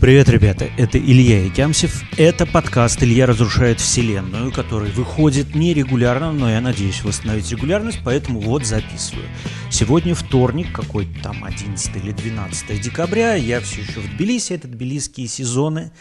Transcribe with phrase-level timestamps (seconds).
[0.00, 2.04] Привет, ребята, это Илья Якямсев.
[2.16, 8.64] Это подкаст «Илья разрушает вселенную», который выходит нерегулярно, но я надеюсь восстановить регулярность, поэтому вот
[8.64, 9.28] записываю.
[9.70, 15.28] Сегодня вторник, какой-то там 11 или 12 декабря, я все еще в Тбилиси, это тбилисские
[15.28, 15.92] сезоны.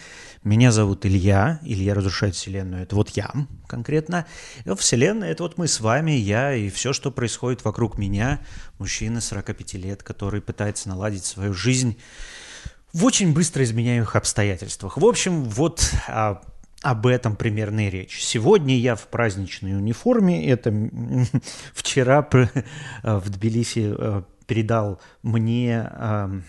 [0.46, 3.34] Меня зовут Илья, Илья разрушает вселенную, это вот я
[3.68, 4.26] конкретно.
[4.78, 8.40] Вселенная, это вот мы с вами, я и все, что происходит вокруг меня.
[8.78, 11.98] Мужчина 45 лет, который пытается наладить свою жизнь
[12.94, 14.98] в очень быстро изменяемых обстоятельствах.
[14.98, 16.42] В общем, вот а,
[16.82, 18.22] об этом примерно и речь.
[18.22, 20.48] Сегодня я в праздничной униформе.
[20.50, 20.74] Это
[21.74, 22.28] вчера
[23.04, 26.42] в Тбилиси э, передал мне э,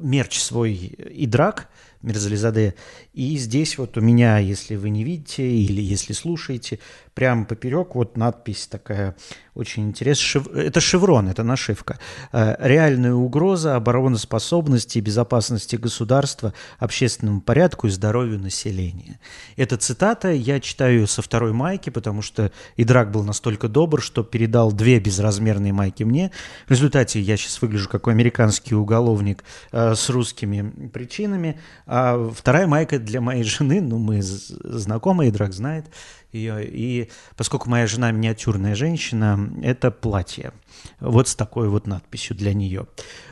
[0.00, 1.68] мерч свой и драк
[2.02, 2.74] Мирзализаде.
[3.12, 6.78] И здесь вот у меня, если вы не видите или если слушаете,
[7.14, 9.16] прямо поперек вот надпись такая
[9.58, 10.44] очень интересная.
[10.54, 11.98] Это шеврон, это нашивка.
[12.32, 19.18] Э, Реальная угроза обороноспособности и безопасности государства, общественному порядку и здоровью населения.
[19.56, 24.70] Эта цитата, я читаю со второй майки, потому что Идрак был настолько добр, что передал
[24.70, 26.30] две безразмерные майки мне.
[26.68, 29.42] В результате я сейчас выгляжу как американский уголовник
[29.72, 31.58] э, с русскими причинами.
[31.90, 35.86] А вторая майка для моей жены, ну мы знакомы, Идрак знает,
[36.32, 36.62] ее.
[36.62, 40.52] И поскольку моя жена миниатюрная женщина, это платье.
[41.00, 42.86] Вот с такой вот надписью для нее.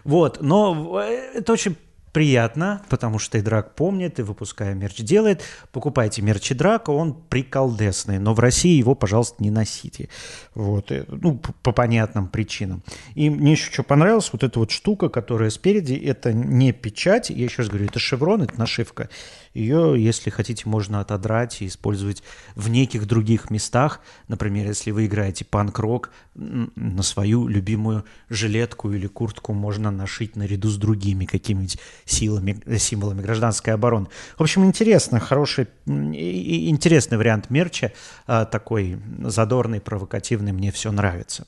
[0.05, 1.77] Вот, но э, это очень
[2.17, 5.43] приятно, потому что и Драк помнит, и выпуская мерч делает.
[5.71, 10.09] Покупайте мерч и Драка, он приколдесный, но в России его, пожалуйста, не носите.
[10.55, 12.83] Вот, э, ну, по понятным причинам.
[13.15, 17.45] И мне еще что понравилось, вот эта вот штука, которая спереди, это не печать, я
[17.45, 19.11] еще раз говорю, это шеврон, это нашивка.
[19.57, 22.23] Ее, если хотите, можно отодрать и использовать
[22.55, 24.03] в неких других местах.
[24.29, 30.77] Например, если вы играете панк-рок, на свою любимую жилетку или куртку можно нашить наряду с
[30.77, 34.09] другими какими-нибудь силами, символами гражданской обороны.
[34.37, 37.93] В общем, интересно, хороший, интересный вариант мерча,
[38.27, 41.47] а, такой задорный, провокативный, мне все нравится.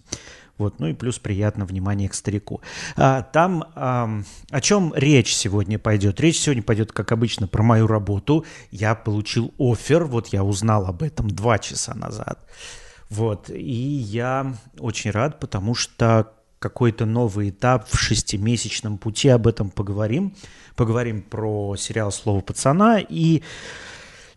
[0.59, 2.61] Вот, ну и плюс приятно внимание к старику.
[2.97, 6.21] А, там а, о чем речь сегодня пойдет?
[6.21, 8.45] Речь сегодня пойдет, как обычно, про мою работу.
[8.71, 12.45] Я получил офер, вот я узнал об этом два часа назад.
[13.09, 19.71] Вот, и я очень рад, потому что какой-то новый этап в шестимесячном пути, об этом
[19.71, 20.35] поговорим.
[20.75, 22.99] Поговорим про сериал «Слово пацана».
[22.99, 23.43] И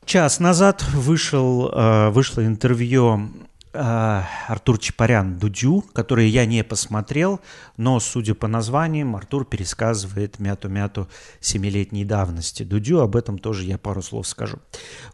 [0.06, 3.32] час назад вышел, э, вышло интервью
[3.74, 7.40] Артур Чапарян Дудю, который я не посмотрел,
[7.78, 11.08] но, судя по названиям, Артур пересказывает мяту-мяту
[11.40, 12.64] семилетней давности.
[12.64, 14.60] Дудю об этом тоже я пару слов скажу.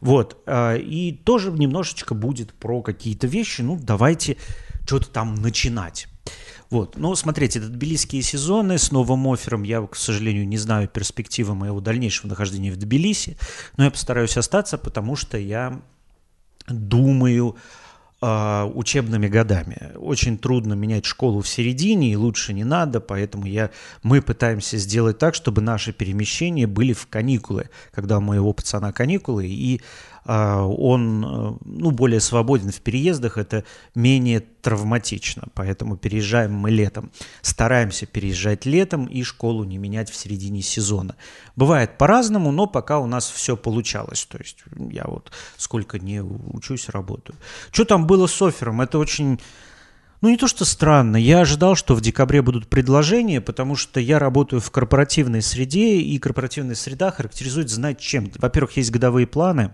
[0.01, 0.41] Вот.
[0.45, 3.61] Э, и тоже немножечко будет про какие-то вещи.
[3.61, 4.37] Ну, давайте
[4.85, 6.07] что-то там начинать.
[6.69, 6.97] Вот.
[6.97, 9.63] Но смотрите, это тбилисские сезоны с новым оффером.
[9.63, 13.37] Я, к сожалению, не знаю перспективы моего дальнейшего нахождения в Тбилиси,
[13.77, 15.81] но я постараюсь остаться, потому что я
[16.67, 17.55] думаю
[18.19, 19.91] учебными годами.
[19.95, 23.69] Очень трудно менять школу в середине, и лучше не надо, поэтому я,
[24.01, 29.45] мы пытаемся сделать так, чтобы наши перемещения были в каникулы, когда у моего пацана каникулы,
[29.45, 29.81] и
[30.16, 33.63] а, он э, ну, более свободен в переездах, это
[33.95, 37.11] менее травматично, поэтому переезжаем мы летом.
[37.41, 41.15] Стараемся переезжать летом и школу не менять в середине сезона.
[41.55, 44.25] Бывает по-разному, но пока у нас все получалось.
[44.25, 44.57] То есть
[44.91, 47.37] я вот сколько не учусь, работаю.
[47.71, 48.81] Что там было с оффером?
[48.81, 49.39] Это очень...
[50.19, 51.15] Ну, не то, что странно.
[51.15, 56.17] Я ожидал, что в декабре будут предложения, потому что я работаю в корпоративной среде, и
[56.17, 58.31] корпоративная среда характеризует знать чем.
[58.35, 59.73] Во-первых, есть годовые планы,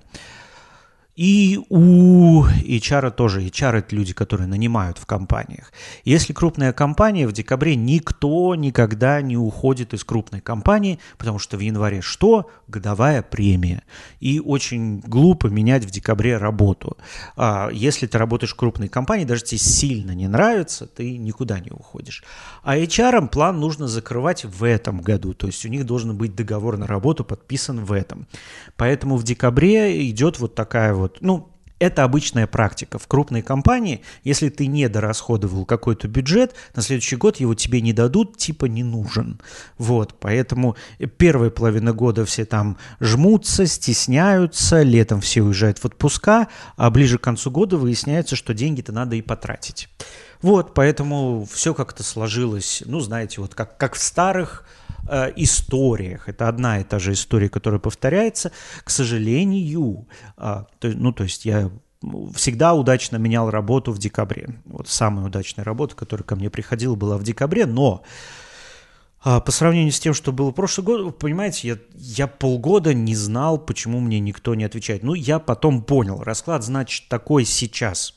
[1.16, 3.42] и у HR тоже.
[3.42, 5.72] HR это люди, которые нанимают в компаниях.
[6.06, 11.60] Если крупная компания, в декабре никто никогда не уходит из крупной компании, потому что в
[11.60, 12.50] январе что?
[12.68, 13.84] Годовая премия.
[14.20, 16.98] И очень глупо менять в декабре работу.
[17.36, 21.70] А если ты работаешь в крупной компании, даже тебе сильно не нравится, ты никуда не
[21.70, 22.24] уходишь.
[22.64, 25.34] А HR план нужно закрывать в этом году.
[25.34, 28.28] То есть у них должен быть договор на работу подписан в этом.
[28.78, 32.98] Поэтому в декабре идет вот такая вот вот, ну, это обычная практика.
[32.98, 37.92] В крупной компании, если ты не дорасходовал какой-то бюджет, на следующий год его тебе не
[37.92, 39.42] дадут, типа не нужен.
[39.78, 40.78] Вот, поэтому
[41.18, 46.48] первая половина года все там жмутся, стесняются, летом все уезжают в отпуска,
[46.78, 49.90] а ближе к концу года выясняется, что деньги-то надо и потратить.
[50.42, 54.66] Вот, поэтому все как-то сложилось, ну, знаете, вот как, как в старых
[55.08, 56.30] э, историях.
[56.30, 58.52] Это одна и та же история, которая повторяется.
[58.84, 60.08] К сожалению,
[60.38, 61.72] э, ну, то есть я
[62.36, 64.56] всегда удачно менял работу в декабре.
[64.66, 68.04] Вот самая удачная работа, которая ко мне приходила, была в декабре, но
[69.24, 73.58] А по сравнению с тем, что было прошлый год, понимаете, я, я полгода не знал,
[73.58, 75.04] почему мне никто не отвечает.
[75.04, 76.22] Ну, я потом понял.
[76.22, 78.16] Расклад, значит, такой сейчас.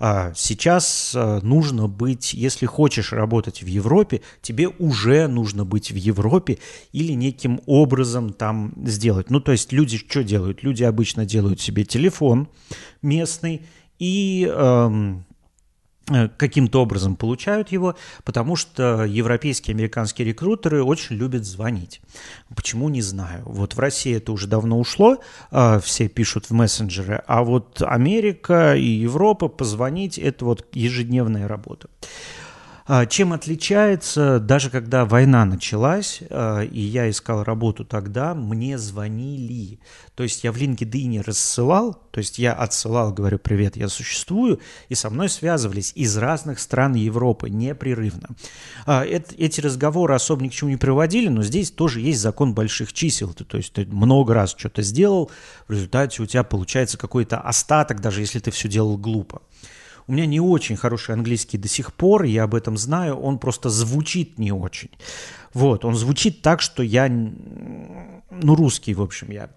[0.00, 5.94] А сейчас а, нужно быть, если хочешь работать в Европе, тебе уже нужно быть в
[5.94, 6.58] Европе
[6.92, 9.28] или неким образом там сделать.
[9.28, 10.62] Ну, то есть люди что делают?
[10.62, 12.48] Люди обычно делают себе телефон
[13.02, 13.62] местный
[13.98, 14.50] и...
[14.50, 15.29] Эм, Э,
[16.36, 22.00] каким-то образом получают его, потому что европейские американские рекрутеры очень любят звонить.
[22.54, 23.42] Почему, не знаю.
[23.44, 25.18] Вот в России это уже давно ушло,
[25.50, 31.88] а, все пишут в мессенджеры, а вот Америка и Европа позвонить– это вот ежедневная работа.
[32.92, 39.78] А, чем отличается, даже когда война началась, а, и я искал работу тогда, мне звонили.
[40.16, 44.58] То есть я в LinkedIn рассылал, то есть я отсылал, говорю, привет, я существую,
[44.88, 48.30] и со мной связывались из разных стран Европы непрерывно.
[48.86, 52.92] А, эти разговоры особо ни к чему не приводили, но здесь тоже есть закон больших
[52.92, 53.32] чисел.
[53.34, 55.30] То есть ты много раз что-то сделал,
[55.68, 59.42] в результате у тебя получается какой-то остаток, даже если ты все делал глупо.
[60.10, 63.70] У меня не очень хороший английский до сих пор, я об этом знаю, он просто
[63.70, 64.90] звучит не очень.
[65.54, 69.50] Вот, он звучит так, что я, ну, русский, в общем, я.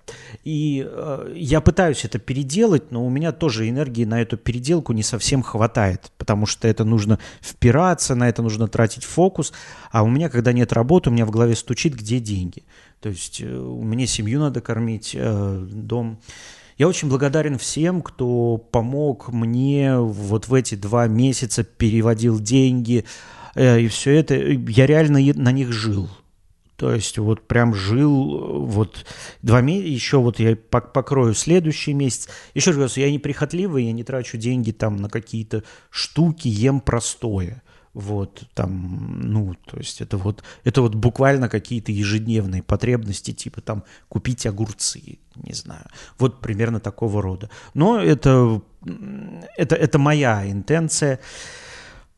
[0.43, 5.01] И э, я пытаюсь это переделать, но у меня тоже энергии на эту переделку не
[5.01, 9.53] совсем хватает, потому что это нужно впираться, на это нужно тратить фокус,
[9.91, 12.61] а у меня, когда нет работы, у меня в голове стучит, где деньги.
[12.99, 16.19] То есть э, меня семью надо кормить, э, дом.
[16.77, 23.05] Я очень благодарен всем, кто помог мне вот в эти два месяца, переводил деньги,
[23.55, 24.35] э, и все это.
[24.35, 26.09] Я реально на них жил.
[26.75, 29.05] То есть вот прям жил вот
[29.41, 32.27] два месяца, еще вот я покрою следующий месяц.
[32.55, 37.61] Еще раз, я не прихотливый, я не трачу деньги там на какие-то штуки, ем простое.
[37.93, 43.83] Вот, там, ну, то есть это вот, это вот буквально какие-то ежедневные потребности, типа там
[44.09, 45.85] купить огурцы, не знаю.
[46.17, 47.51] Вот примерно такого рода.
[47.75, 48.61] Но это,
[49.55, 51.19] это, это моя интенция.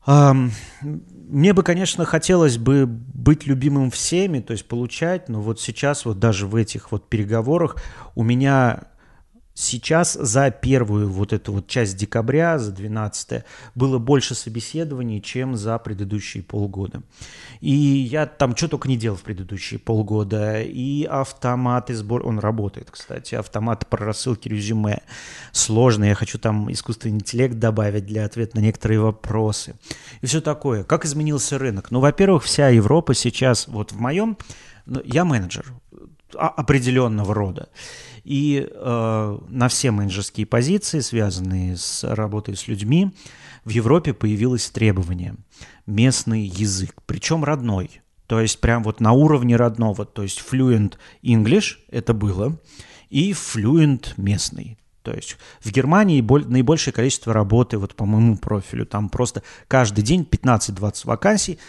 [0.07, 6.19] Мне бы, конечно, хотелось бы быть любимым всеми, то есть получать, но вот сейчас вот
[6.19, 7.78] даже в этих вот переговорах
[8.13, 8.83] у меня
[9.57, 15.80] Сейчас за первую вот эту вот часть декабря, за 12 было больше собеседований, чем за
[15.80, 17.04] предыдущие полгода.
[17.62, 20.62] И я там что только не делал в предыдущие полгода.
[20.62, 25.04] И автомат сбор, он работает, кстати, автомат по рассылке резюме.
[25.54, 29.75] Сложно, я хочу там искусственный интеллект добавить для ответа на некоторые вопросы.
[30.19, 30.84] И все такое.
[30.84, 31.92] Как изменился рынок?
[31.92, 34.38] Ну, во-первых, вся Европа сейчас, вот в моем,
[34.86, 35.66] ну, я менеджер
[36.38, 37.69] определенного рода.
[38.25, 43.12] И э, на все менеджерские позиции, связанные с работой с людьми,
[43.63, 45.36] в Европе появилось требование–
[45.86, 48.01] местный язык, причем родной.
[48.25, 52.60] То есть прям вот на уровне родного, то есть fluent English– это было,
[53.12, 54.80] и fluent местный.
[55.04, 58.88] То есть в Германии наибольшее количество работы вот по моему профилю.
[58.88, 61.60] Там просто каждый день 15-20 вакансий,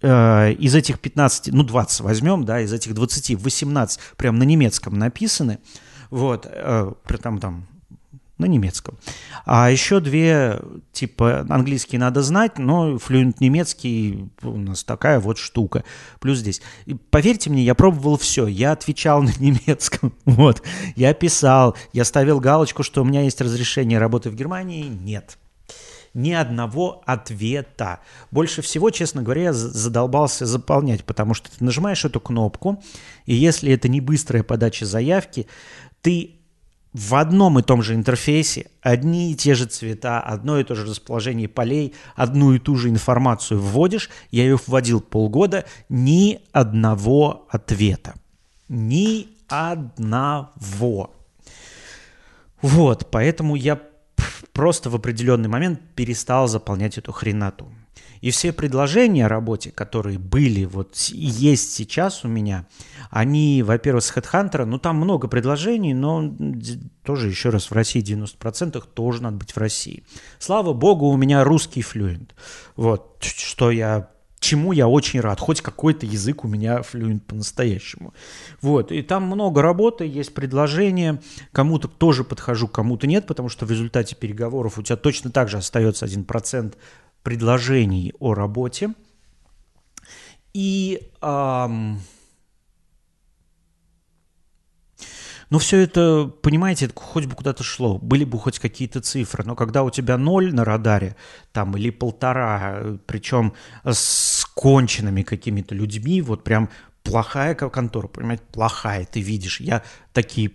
[0.00, 4.96] Э, из этих 15, ну 20 возьмем, да, из этих 20, 18 прям на немецком
[4.98, 5.58] написаны,
[6.10, 7.66] вот, э, там, там,
[8.38, 8.96] на немецком.
[9.44, 10.60] А еще две,
[10.92, 15.82] типа, английский надо знать, но флюент немецкий у нас такая вот штука.
[16.20, 16.62] Плюс здесь.
[16.86, 18.46] И поверьте мне, я пробовал все.
[18.46, 20.62] Я отвечал на немецком, вот.
[20.94, 24.84] Я писал, я ставил галочку, что у меня есть разрешение работы в Германии.
[24.84, 25.36] Нет
[26.18, 28.00] ни одного ответа.
[28.30, 32.82] Больше всего, честно говоря, я задолбался заполнять, потому что ты нажимаешь эту кнопку,
[33.24, 35.46] и если это не быстрая подача заявки,
[36.02, 36.34] ты
[36.92, 40.86] в одном и том же интерфейсе одни и те же цвета, одно и то же
[40.86, 44.10] расположение полей, одну и ту же информацию вводишь.
[44.30, 48.14] Я ее вводил полгода, ни одного ответа.
[48.68, 51.14] Ни одного.
[52.60, 53.80] Вот, поэтому я
[54.58, 57.68] просто в определенный момент перестал заполнять эту хренату.
[58.20, 62.66] И все предложения о работе, которые были, вот есть сейчас у меня,
[63.08, 66.34] они, во-первых, с HeadHunter, ну там много предложений, но
[67.04, 70.02] тоже еще раз в России 90% тоже надо быть в России.
[70.40, 72.34] Слава богу, у меня русский флюент.
[72.74, 74.10] Вот, что я
[74.40, 75.40] чему я очень рад.
[75.40, 78.14] Хоть какой-то язык у меня флюент по-настоящему.
[78.60, 78.92] Вот.
[78.92, 81.20] И там много работы, есть предложения.
[81.52, 85.58] Кому-то тоже подхожу, кому-то нет, потому что в результате переговоров у тебя точно так же
[85.58, 86.74] остается 1%
[87.22, 88.94] предложений о работе.
[90.54, 91.08] И...
[91.20, 92.00] Эм,
[95.50, 99.82] Но все это, понимаете, хоть бы куда-то шло, были бы хоть какие-то цифры, но когда
[99.82, 101.16] у тебя ноль на радаре,
[101.52, 106.68] там, или полтора, причем с конченными какими-то людьми, вот прям
[107.02, 110.50] плохая контора, понимаете, плохая, ты видишь, я такие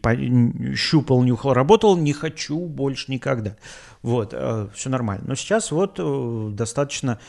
[0.75, 3.55] щупал, нюхал, работал, не хочу больше никогда.
[4.03, 5.23] Вот, э, все нормально.
[5.27, 7.19] Но сейчас вот э, достаточно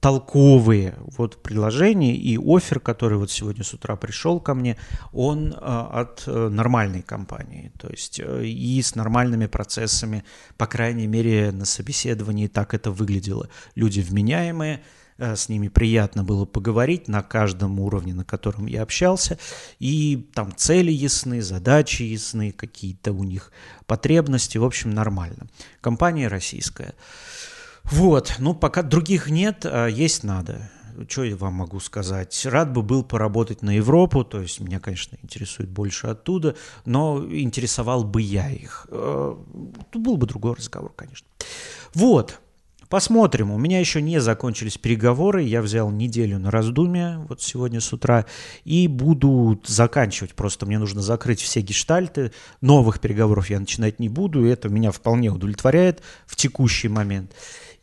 [0.00, 4.76] толковые вот предложения и офер, который вот сегодня с утра пришел ко мне,
[5.12, 10.24] он э, от нормальной компании, то есть и с нормальными процессами,
[10.56, 13.48] по крайней мере на собеседовании так это выглядело.
[13.74, 14.82] Люди вменяемые,
[15.18, 19.38] Э, с ними приятно было поговорить на каждом уровне, на котором я общался,
[19.80, 23.52] и там цели ясны, задачи ясны, какие-то у них
[23.86, 25.48] потребности, в общем, нормально.
[25.80, 26.94] Компания российская.
[27.90, 30.70] Вот, ну пока других нет, а есть надо.
[31.08, 32.44] Что я вам могу сказать?
[32.44, 38.02] Рад бы был поработать на Европу, то есть меня, конечно, интересует больше оттуда, но интересовал
[38.02, 38.88] бы я их.
[38.90, 39.36] Э,
[39.90, 41.26] тут был бы другой разговор, конечно.
[41.94, 42.40] Вот,
[42.88, 43.50] Посмотрим.
[43.50, 45.42] У меня еще не закончились переговоры.
[45.42, 48.24] Я взял неделю на раздумье вот сегодня с утра
[48.64, 50.34] и буду заканчивать.
[50.34, 52.32] Просто мне нужно закрыть все гештальты.
[52.62, 54.46] Новых переговоров я начинать не буду.
[54.46, 57.34] Это меня вполне удовлетворяет в текущий момент.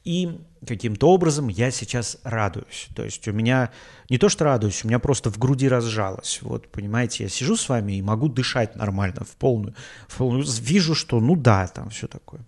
[0.06, 2.88] И каким-то образом я сейчас радуюсь.
[2.96, 3.72] То есть у меня
[4.10, 6.40] не то что радуюсь, у меня просто в груди разжалось.
[6.42, 9.76] Вот, понимаете, я сижу с вами и могу дышать нормально, в полную.
[10.08, 12.42] В полную вижу, что ну да, там все такое.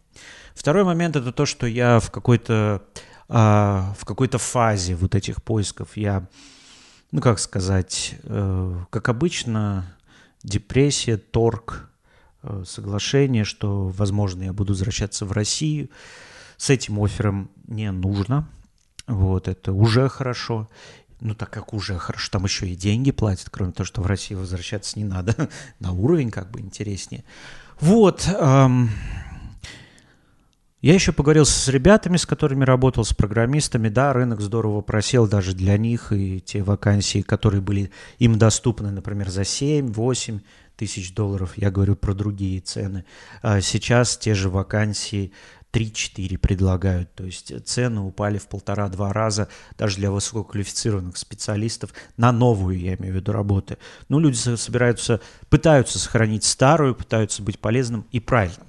[0.56, 2.84] Второй момент это то, что я в какой-то
[3.30, 6.28] а, в какой-то фазе вот этих поисков я,
[7.12, 9.98] ну как сказать, э, как обычно,
[10.44, 11.90] депрессия, торг,
[12.44, 15.90] э, соглашение, что, возможно, я буду возвращаться в Россию.
[16.58, 18.50] С этим оффером не нужно.
[19.08, 20.70] Вот, это уже хорошо.
[21.20, 24.40] Ну, так как уже хорошо, там еще и деньги платят, кроме того, что в Россию
[24.40, 25.50] возвращаться не надо.
[25.80, 27.24] На уровень как бы интереснее.
[27.80, 28.28] Вот.
[28.28, 28.90] Эм,
[30.82, 33.90] я еще поговорил с ребятами, с которыми работал, с программистами.
[33.90, 39.30] Да, рынок здорово просел даже для них, и те вакансии, которые были им доступны, например,
[39.30, 40.42] за 7-8
[40.78, 43.04] тысяч долларов, я говорю про другие цены.
[43.42, 45.34] А сейчас те же вакансии
[45.72, 47.14] 3-4 предлагают.
[47.14, 53.14] То есть цены упали в полтора-два раза даже для высококвалифицированных специалистов на новую, я имею
[53.14, 53.78] в виду, работы.
[54.10, 58.68] Ну, люди собираются, пытаются сохранить старую, пытаются быть полезным и правильным.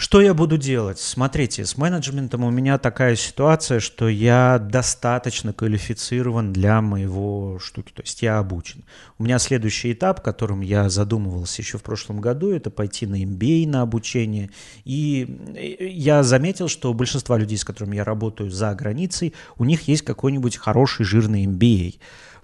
[0.00, 0.98] Что я буду делать?
[0.98, 8.00] Смотрите, с менеджментом у меня такая ситуация, что я достаточно квалифицирован для моего штуки, то
[8.00, 8.82] есть я обучен.
[9.18, 13.68] У меня следующий этап, которым я задумывался еще в прошлом году, это пойти на MBA
[13.68, 14.48] на обучение.
[14.86, 15.38] И
[15.78, 20.00] я заметил, что у большинства людей, с которыми я работаю за границей, у них есть
[20.00, 21.96] какой-нибудь хороший жирный MBA.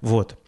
[0.03, 0.39] Вот.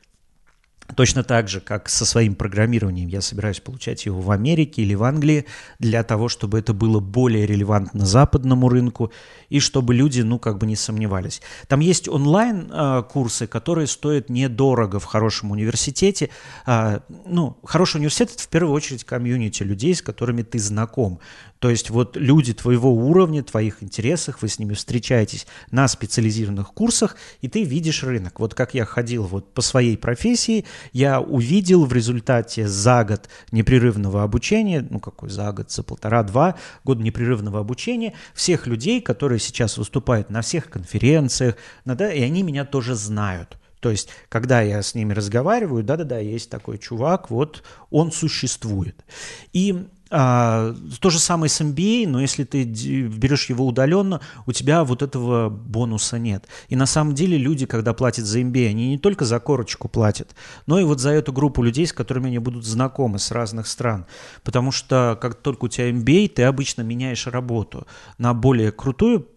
[0.95, 5.05] Точно так же, как со своим программированием я собираюсь получать его в Америке или в
[5.05, 5.45] Англии
[5.79, 9.13] для того, чтобы это было более релевантно западному рынку
[9.49, 11.43] и чтобы люди, ну, как бы не сомневались.
[11.69, 16.31] Там есть онлайн-курсы, которые стоят недорого в хорошем университете.
[16.65, 21.21] А, ну, хороший университет– это в первую очередь комьюнити людей, с которыми ты знаком.
[21.59, 27.17] То есть вот люди твоего уровня, твоих интересах, вы с ними встречаетесь на специализированных курсах,
[27.41, 28.39] и ты видишь рынок.
[28.39, 34.23] Вот как я ходил вот по своей профессии, я увидел в результате за год непрерывного
[34.23, 40.31] обучения, ну какой за год, за полтора-два года непрерывного обучения, всех людей, которые сейчас выступают
[40.31, 43.59] на всех конференциях, да, и они меня тоже знают.
[43.81, 49.05] То есть, когда я с ними разговариваю, да-да-да, есть такой чувак, вот он существует.
[49.53, 54.85] И а, то же самое с MBA, но если ты берешь его удаленно, у тебя
[54.85, 56.47] вот этого бонуса нет.
[56.69, 60.35] И на самом деле люди, когда платят за MBA, они не только за корочку платят,
[60.67, 64.07] но и вот за эту группу людей, с которыми они будут знакомы с разных стран.
[64.45, 67.87] Потому что как только у тебя MBA, ты обычно меняешь работу
[68.17, 69.29] на более крутую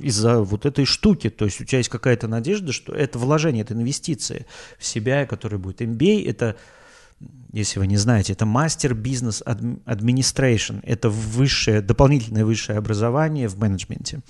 [0.00, 1.30] из-за вот этой штуки.
[1.30, 4.46] То есть у тебя есть какая-то надежда, что это вложение, это инвестиция
[4.78, 5.80] в себя, которая будет.
[5.80, 6.56] MBA– это
[7.52, 10.76] если вы не знаете, это мастер бизнес администрейшн.
[10.82, 14.20] Это высшее, дополнительное высшее образование в менеджменте.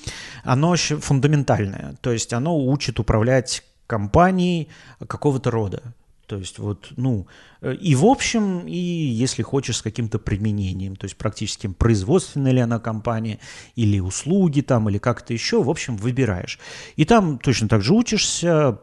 [0.45, 4.69] Оно фундаментальное, то есть оно учит управлять компанией
[5.07, 5.95] какого-то рода.
[6.27, 7.29] То есть вот, ну,
[7.63, 12.81] и в общем, и если хочешь с каким-то применением, то есть практически производственная ли она
[12.81, 13.39] компания,
[13.77, 16.59] или услуги там, или как-то еще, в общем, выбираешь.
[16.97, 18.81] И там точно так же учишься,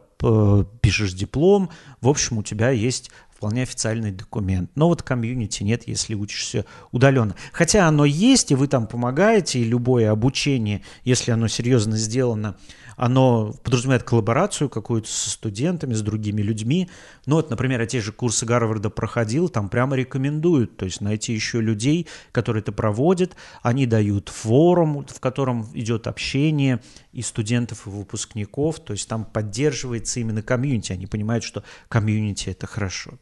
[0.80, 1.68] пишешь диплом,
[2.00, 3.10] в общем, у тебя есть
[3.44, 4.70] вполне официальный документ.
[4.74, 7.36] Но вот комьюнити нет, если учишься удаленно.
[7.52, 12.56] Хотя оно есть, и вы там помогаете, и любое обучение, если оно серьезно сделано,
[12.96, 16.88] оно подразумевает коллаборацию какую-то со студентами, с другими людьми.
[17.26, 21.32] Ну вот, например, я те же курсы Гарварда проходил, там прямо рекомендуют, то есть найти
[21.32, 26.80] еще людей, которые это проводят, они дают форум, в котором идет общение
[27.12, 32.66] и студентов, и выпускников, то есть там поддерживается именно комьюнити, они понимают, что комьюнити это
[32.66, 33.12] хорошо.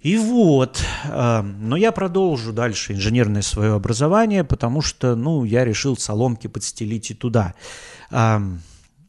[0.00, 5.96] И вот, э, но я продолжу дальше инженерное свое образование, потому что, ну, я решил
[5.96, 7.54] соломки подстелить и туда.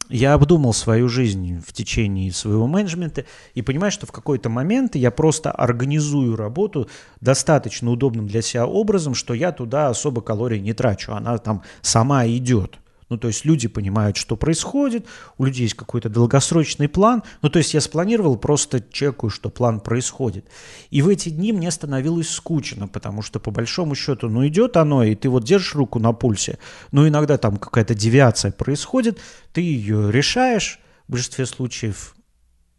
[0.10, 5.12] Я обдумал свою жизнь в течение своего менеджмента и понимаю, что в какой-то момент я
[5.12, 6.89] просто организую работу
[7.22, 12.25] достаточно удобным для себя образом, что я туда особо калорий не трачу, она там сама
[12.25, 12.79] идет.
[13.09, 15.05] Ну, то есть люди понимают, что происходит,
[15.37, 17.23] у людей есть какой-то долгосрочный план.
[17.41, 20.45] Ну, то есть я спланировал, просто чекаю, что план происходит.
[20.91, 25.03] И в эти дни мне становилось скучно, потому что по большому счету, ну, идет оно,
[25.03, 26.59] и ты вот держишь руку на пульсе,
[26.91, 29.19] но иногда там какая-то девиация происходит,
[29.53, 32.15] ты ее решаешь, в большинстве случаев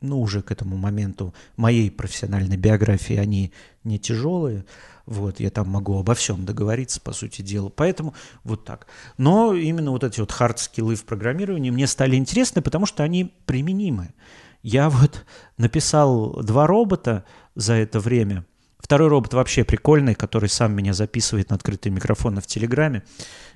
[0.01, 3.53] ну, уже к этому моменту моей профессиональной биографии они
[3.85, 4.65] не тяжелые.
[5.11, 7.69] Вот, я там могу обо всем договориться, по сути дела.
[7.69, 8.15] Поэтому
[8.45, 8.87] вот так.
[9.19, 14.15] Но именно вот эти вот хард-скиллы в программировании мне стали интересны, потому что они применимы.
[14.63, 15.25] Я вот
[15.57, 17.25] написал два робота
[17.57, 18.47] за это время.
[18.79, 23.03] Второй робот вообще прикольный, который сам меня записывает на открытый микрофон в Телеграме.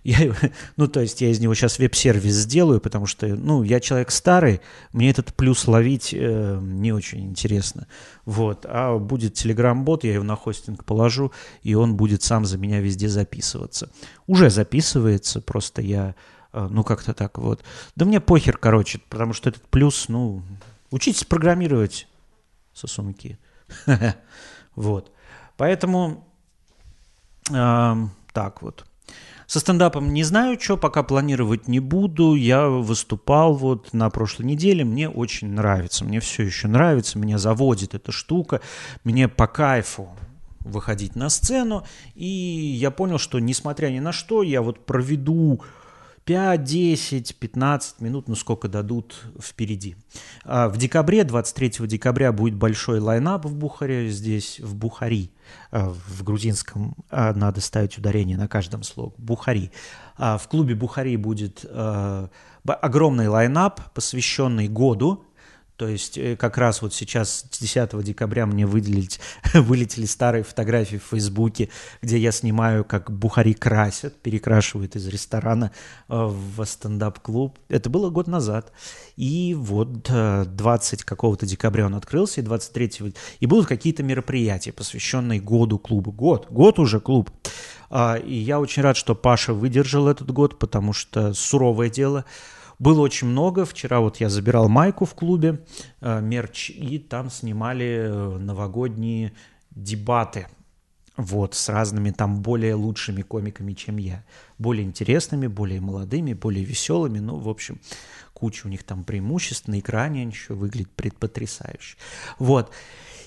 [0.05, 0.35] Я,
[0.77, 4.61] ну, то есть я из него сейчас веб-сервис сделаю, потому что, ну, я человек старый,
[4.93, 7.89] мне этот плюс ловить э, не очень интересно.
[8.27, 8.67] Вот.
[8.69, 11.33] А будет Телеграм-бот, я его на хостинг положу,
[11.63, 13.91] и он будет сам за меня везде записываться.
[14.27, 16.15] Уже записывается, просто я,
[16.53, 17.65] э, ну, как-то так вот.
[17.97, 20.43] Да мне похер, короче, потому что этот плюс, ну,
[20.91, 22.07] учитесь программировать,
[22.75, 23.39] сосунки.
[24.77, 25.13] Вот.
[25.57, 26.27] Поэтому
[27.49, 27.95] э,
[28.33, 28.85] так вот.
[29.47, 32.35] Со стендапом не знаю, что пока планировать не буду.
[32.35, 37.95] Я выступал вот на прошлой неделе, мне очень нравится, мне все еще нравится, меня заводит
[37.95, 38.61] эта штука,
[39.05, 40.09] мне по кайфу
[40.61, 41.85] выходить на сцену,
[42.15, 45.61] и я понял, что несмотря ни на что, я вот проведу
[46.25, 49.97] 5, 10, 15 минут, ну сколько дадут впереди.
[50.45, 55.31] А в декабре, 23 декабря будет большой лайнап в Бухаре, здесь в Бухари,
[55.71, 59.71] а, в грузинском а, надо ставить ударение на каждом слог, Бухари.
[60.17, 61.67] В клубе Бухари будет
[62.65, 65.25] огромный лайнап, посвященный году
[65.77, 69.19] то есть э, как раз вот сейчас 10 декабря мне выделить,
[69.55, 71.69] вылетели старые фотографии в Фейсбуке,
[72.01, 75.73] где я снимаю, как Бухари красят, перекрашивают из ресторана
[76.09, 77.59] э, в стендап-клуб.
[77.69, 78.73] Это было год назад.
[79.17, 85.41] И вот 20 э, какого-то декабря он открылся, и 23 и будут какие-то мероприятия, посвященные
[85.41, 86.13] году клуба.
[86.13, 87.31] Год, год уже клуб.
[87.91, 92.25] А, и я очень рад, что Паша выдержал этот год, потому что суровое дело–
[92.85, 93.65] было очень много.
[93.65, 95.65] Вчера вот я забирал майку в клубе,
[96.03, 99.33] э, мерч, и там снимали э, новогодние
[99.71, 100.47] дебаты.
[101.17, 104.23] Вот, с разными там более лучшими комиками, чем я.
[104.59, 107.21] Более интересными, более молодыми, более веселыми.
[107.21, 107.81] Ну, в общем,
[108.35, 109.67] куча у них там преимуществ.
[109.69, 111.97] На экране еще выглядит предпотрясающе.
[112.39, 112.71] Вот.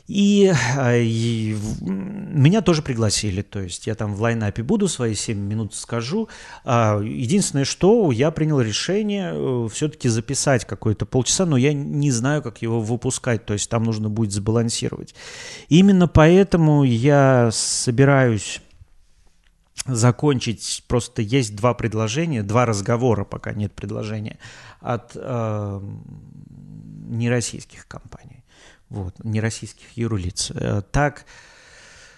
[0.07, 5.37] И, а, и меня тоже пригласили, то есть я там в лайнапе буду, свои 7
[5.37, 6.29] минут скажу.
[6.63, 12.41] А, единственное, что я принял решение э, все-таки записать какое-то полчаса, но я не знаю,
[12.41, 15.13] как его выпускать, то есть там нужно будет сбалансировать.
[15.67, 18.61] Именно поэтому я собираюсь
[19.85, 24.37] закончить, просто есть два предложения, два разговора, пока нет предложения,
[24.79, 25.81] от э,
[27.09, 28.36] нероссийских компаний
[28.89, 30.51] вот, не российских юрлиц.
[30.51, 31.25] Э, так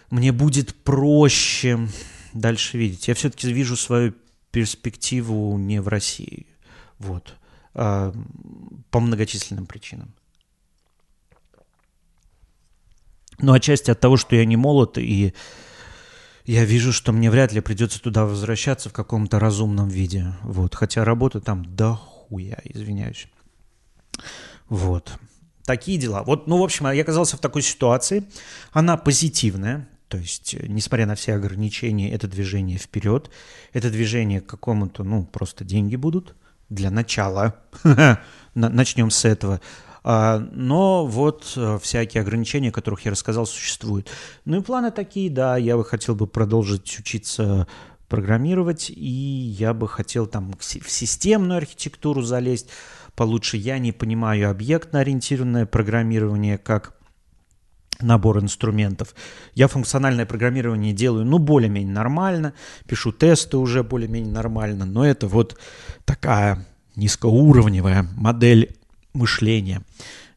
[0.10, 1.88] мне будет проще
[2.34, 3.08] дальше видеть.
[3.08, 4.14] Я все-таки вижу свою
[4.52, 6.48] перспективу не в России,
[6.98, 7.36] вот,
[7.74, 8.14] а
[8.92, 10.14] по многочисленным причинам.
[13.42, 15.34] Но отчасти от того, что я не молод, и
[16.46, 20.34] я вижу, что мне вряд ли придется туда возвращаться в каком-то разумном виде.
[20.42, 20.76] Вот.
[20.76, 23.28] Хотя работа там дохуя, извиняюсь.
[24.68, 25.18] Вот
[25.70, 26.24] такие дела.
[26.24, 28.24] Вот, ну, в общем, я оказался в такой ситуации.
[28.72, 33.30] Она позитивная, то есть, э, несмотря на все ограничения, это движение вперед,
[33.72, 36.34] это движение к какому-то, ну, просто деньги будут
[36.70, 37.54] для начала.
[38.56, 39.62] Начнем с этого.
[40.04, 44.10] А, но вот э, всякие ограничения, о которых я рассказал, существуют.
[44.46, 47.68] Ну и планы такие, да, я бы хотел бы продолжить учиться
[48.08, 52.70] программировать, и я бы хотел там в системную архитектуру залезть,
[53.16, 53.58] получше.
[53.58, 56.94] Я не понимаю объектно-ориентированное программирование как
[58.02, 59.14] набор инструментов.
[59.56, 62.54] Я функциональное программирование делаю, ну, более-менее нормально,
[62.88, 65.58] пишу тесты уже более-менее нормально, но это вот
[66.06, 68.76] такая низкоуровневая модель
[69.14, 69.82] мышления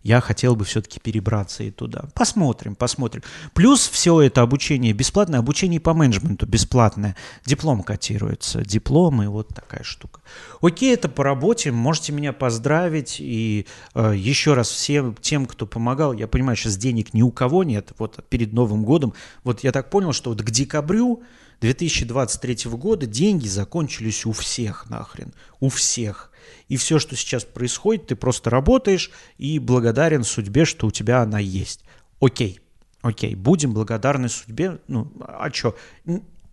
[0.03, 2.05] я хотел бы все-таки перебраться и туда.
[2.15, 3.23] Посмотрим, посмотрим.
[3.55, 7.17] Плюс все это обучение бесплатное, обучение по менеджменту бесплатное.
[7.47, 10.21] Диплом котируется, диплом и вот такая штука.
[10.61, 13.17] Окей, это по работе, можете меня поздравить.
[13.21, 17.65] И э, еще раз всем тем, кто помогал, я понимаю, сейчас денег ни у кого
[17.65, 19.15] нет, вот перед Новым годом.
[19.45, 21.23] Вот я так понял, что вот к декабрю
[21.61, 26.32] 2023 года деньги закончились у всех нахрен, у всех.
[26.69, 31.39] И все, что сейчас происходит, ты просто работаешь и благодарен судьбе, что у тебя она
[31.39, 31.85] есть.
[32.21, 32.61] Окей,
[33.03, 34.79] окей, будем благодарны судьбе.
[34.89, 35.77] Ну, а что?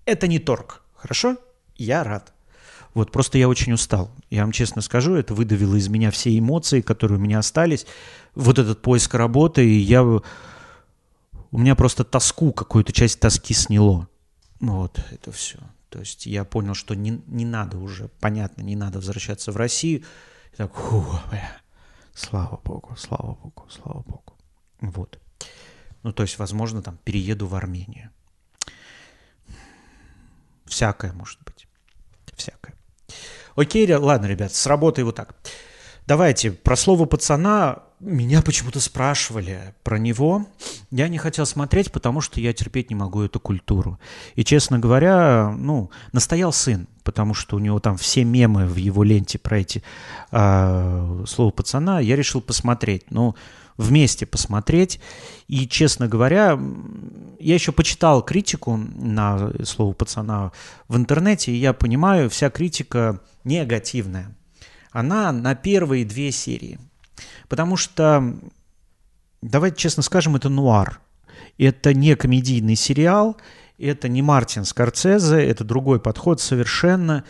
[0.05, 1.37] Это не торг, хорошо?
[1.75, 2.33] Я рад.
[2.93, 4.11] Вот, просто я очень устал.
[4.29, 7.85] Я вам честно скажу, это выдавило из меня все эмоции, которые у меня остались.
[8.35, 10.03] Вот этот поиск работы, и я...
[10.03, 14.07] У меня просто тоску, какую-то часть тоски сняло.
[14.59, 15.57] Вот, это все.
[15.89, 20.03] То есть я понял, что не, не надо уже, понятно, не надо возвращаться в Россию.
[20.53, 21.57] И так, фу, бля,
[22.13, 24.37] слава богу, слава богу, слава богу.
[24.81, 25.19] Вот.
[26.03, 28.11] Ну, то есть, возможно, там перееду в Армению.
[30.65, 31.67] Всякое может быть.
[32.35, 32.75] Всякое.
[33.55, 35.35] Окей, ладно, ребят, с работой вот так.
[36.09, 40.47] Давайте, про слово пацана меня почему-то спрашивали про него.
[40.89, 43.99] Я не хотел смотреть, потому что я терпеть не могу эту культуру.
[44.33, 49.03] И, честно говоря, ну, настоял сын, потому что у него там все мемы в его
[49.03, 49.83] ленте про эти
[50.31, 51.99] э, слова пацана.
[51.99, 53.11] Я решил посмотреть.
[53.11, 53.35] Ну,
[53.77, 54.99] вместе посмотреть.
[55.47, 56.59] И, честно говоря,
[57.39, 60.53] я еще почитал критику на слово пацана
[60.87, 64.35] в интернете, и я понимаю, вся критика негативная.
[64.91, 66.79] Она на первые две серии–
[67.47, 68.35] Потому что,
[69.41, 71.01] давайте честно скажем, это нуар.
[71.57, 73.37] Это не комедийный сериал,
[73.79, 77.23] это не Мартин Скорцезе, это другой подход совершенно.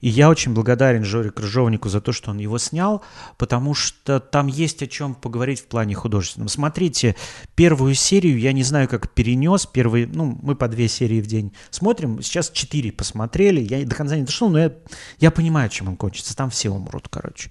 [0.00, 3.02] И я очень благодарен Жоре Крыжовнику за то, что он его снял,
[3.38, 6.48] потому что там есть о чем поговорить в плане художественном.
[6.48, 7.16] Смотрите,
[7.54, 9.66] первую серию я не знаю, как перенес.
[9.66, 12.22] Первый, ну, мы по две серии в день смотрим.
[12.22, 13.60] Сейчас четыре посмотрели.
[13.60, 14.72] Я до конца не дошел, но я,
[15.18, 16.36] я понимаю, чем он кончится.
[16.36, 17.50] Там все умрут, короче.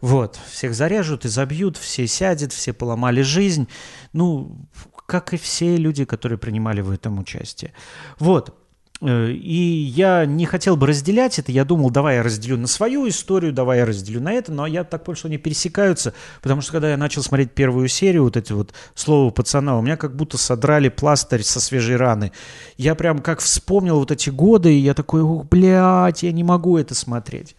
[0.00, 3.68] Вот, всех зарежут и забьют, все сядет, все поломали жизнь.
[4.12, 4.66] Ну,
[5.12, 7.74] как и все люди, которые принимали в этом участие.
[8.18, 8.56] Вот,
[9.02, 11.52] э, и я не хотел бы разделять это.
[11.52, 14.52] Я думал, давай я разделю на свою историю, давай я разделю на это.
[14.52, 16.14] Но я так понял, что они пересекаются.
[16.40, 19.98] Потому что когда я начал смотреть первую серию, вот эти вот слова пацана, у меня
[19.98, 22.32] как будто содрали пластырь со свежей раны.
[22.78, 26.78] Я прям как вспомнил вот эти годы, и я такой, ух, блядь, я не могу
[26.78, 27.54] это смотреть.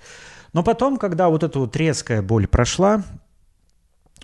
[0.54, 3.04] Но потом, когда вот эта вот резкая боль прошла,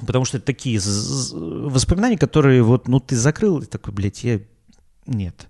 [0.05, 4.39] потому что это такие воспоминания, которые вот, ну, ты закрыл, и такой, блядь, я...
[5.05, 5.47] Нет,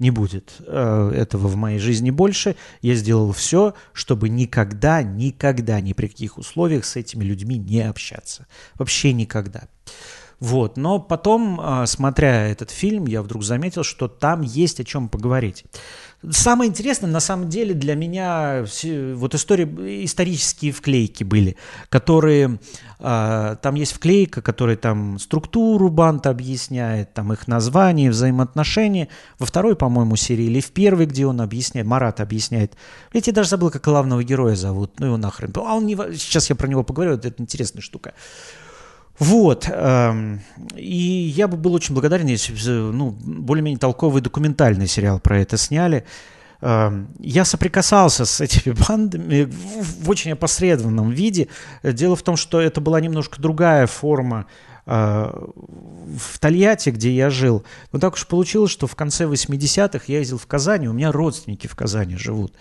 [0.00, 2.56] не будет э, этого в моей жизни больше.
[2.82, 8.46] Я сделал все, чтобы никогда, никогда, ни при каких условиях с этими людьми не общаться.
[8.74, 9.68] Вообще никогда.
[10.40, 10.78] Вот.
[10.78, 15.64] Но потом, а, смотря этот фильм, я вдруг заметил, что там есть о чем поговорить.
[16.28, 18.66] Самое интересное, на самом деле, для меня
[19.14, 21.56] вот истории, исторические вклейки были,
[21.88, 22.58] которые,
[22.98, 29.08] э, там есть вклейка, которая там структуру банда объясняет, там их название, взаимоотношения.
[29.38, 32.74] Во второй, по-моему, серии или в первой, где он объясняет, Марат объясняет.
[33.14, 35.52] Ведь я даже забыл, как главного героя зовут, ну его нахрен.
[35.56, 38.12] А он не, сейчас я про него поговорю, это интересная штука.
[39.20, 39.68] Вот.
[39.70, 40.40] Эм,
[40.74, 40.96] и
[41.36, 46.06] я бы был очень благодарен, если бы ну, более-менее толковый документальный сериал про это сняли.
[46.62, 51.48] Эм, я соприкасался с этими бандами в очень опосредованном виде.
[51.82, 54.46] Дело в том, что это была немножко другая форма
[54.86, 57.62] э, в Тольятти, где я жил.
[57.92, 61.66] Но так уж получилось, что в конце 80-х я ездил в Казани, у меня родственники
[61.66, 62.54] в Казани живут.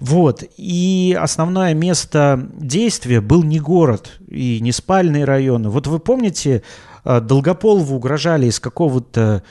[0.00, 0.44] Вот.
[0.56, 5.70] И основное место действия был не город и не спальные районы.
[5.70, 6.62] Вот вы помните,
[7.04, 9.42] э, Долгополову угрожали из какого-то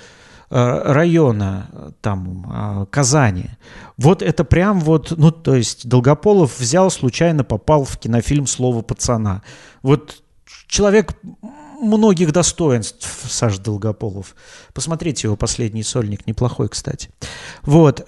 [0.49, 3.49] э, района, там, э, Казани.
[3.97, 9.41] Вот это прям вот, ну, то есть Долгополов взял, случайно попал в кинофильм «Слово пацана».
[9.81, 10.21] Вот
[10.67, 11.17] человек
[11.81, 14.35] многих достоинств Саш Долгополов.
[14.73, 17.09] Посмотрите его последний сольник, неплохой, кстати.
[17.63, 18.05] Вот.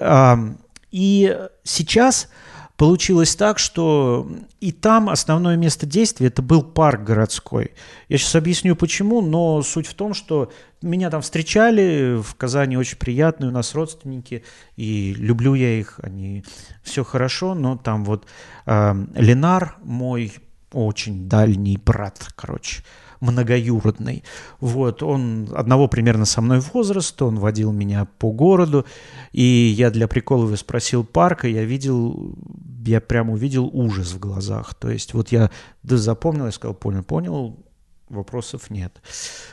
[0.92, 2.30] И сейчас
[2.78, 7.72] получилось так, что и там основное место действия это был парк городской.
[8.08, 12.98] Я сейчас объясню почему, но суть в том, что меня там встречали в Казани очень
[12.98, 14.44] приятные у нас родственники,
[14.76, 16.46] и люблю я их, они
[16.84, 18.28] все хорошо, но там вот
[18.68, 20.34] э, Ленар, мой
[20.72, 22.84] очень дальний брат, короче,
[23.20, 24.24] многоюродный.
[24.60, 28.86] Вот, он одного примерно со мной возраста, он водил меня по городу,
[29.32, 32.36] и я для прикола его спросил парка, я видел,
[32.86, 34.74] я прямо увидел ужас в глазах.
[34.76, 35.52] То есть вот я
[35.84, 37.58] да, запомнил, я сказал, понял, понял,
[38.10, 39.02] вопросов нет.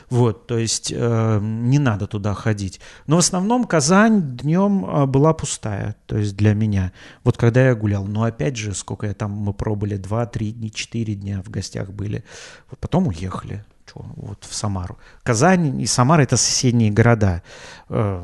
[0.09, 2.79] Вот, то есть э, не надо туда ходить.
[3.07, 6.91] Но в основном Казань днем э, была пустая, то есть для меня.
[7.23, 10.69] Вот когда я гулял, но опять же, сколько я там, мы пробыли, два, три дня,
[10.69, 12.23] четыре дня в гостях были.
[12.69, 14.97] Вот потом уехали, Чё, вот в Самару.
[15.23, 17.43] Казань и Самара это соседние города.
[17.89, 18.23] Э,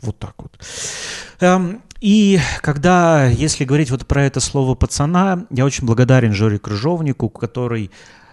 [0.00, 0.58] вот так вот.
[1.40, 7.28] Эм, и когда, если говорить вот про это слово пацана, я очень благодарен Жоре Крыжовнику,
[7.28, 7.90] который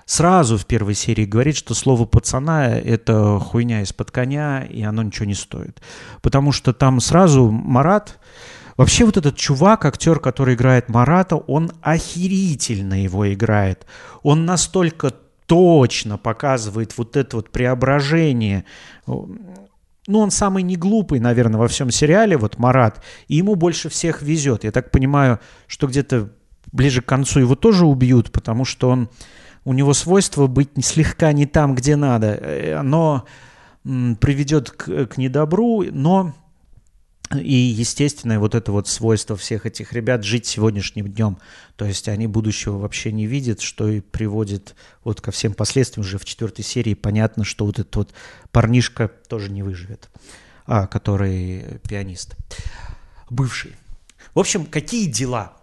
[0.08, 5.26] сразу в первой серии говорит, что слово пацана— это хуйня из-под коня, и оно ничего
[5.28, 5.80] не стоит.
[6.24, 8.18] Потому что там сразу Марат...
[8.78, 13.88] Вообще вот этот чувак, актер, который играет Марата, он охерительно его играет.
[14.22, 15.10] Он настолько
[15.48, 18.66] точно показывает вот это вот преображение
[20.08, 24.22] ну, он самый не глупый, наверное, во всем сериале, вот Марат, и ему больше всех
[24.22, 24.64] везет.
[24.64, 26.30] Я так понимаю, что где-то
[26.72, 29.10] ближе к концу его тоже убьют, потому что он
[29.68, 32.36] у него свойство быть слегка не там, где надо.
[32.36, 33.26] Э, оно
[33.84, 36.34] приведет к, к недобру, но
[37.36, 41.38] и естественное вот это вот свойство всех этих ребят жить сегодняшним днем.
[41.76, 46.06] То есть они будущего вообще не видят, что и приводит вот ко всем последствиям.
[46.06, 48.14] Уже в четвертой серии понятно, что вот этот вот
[48.54, 50.10] парнишка тоже не выживет,
[50.66, 52.38] а, который пианист,
[53.30, 53.76] бывший.
[54.34, 55.57] В общем, какие дела?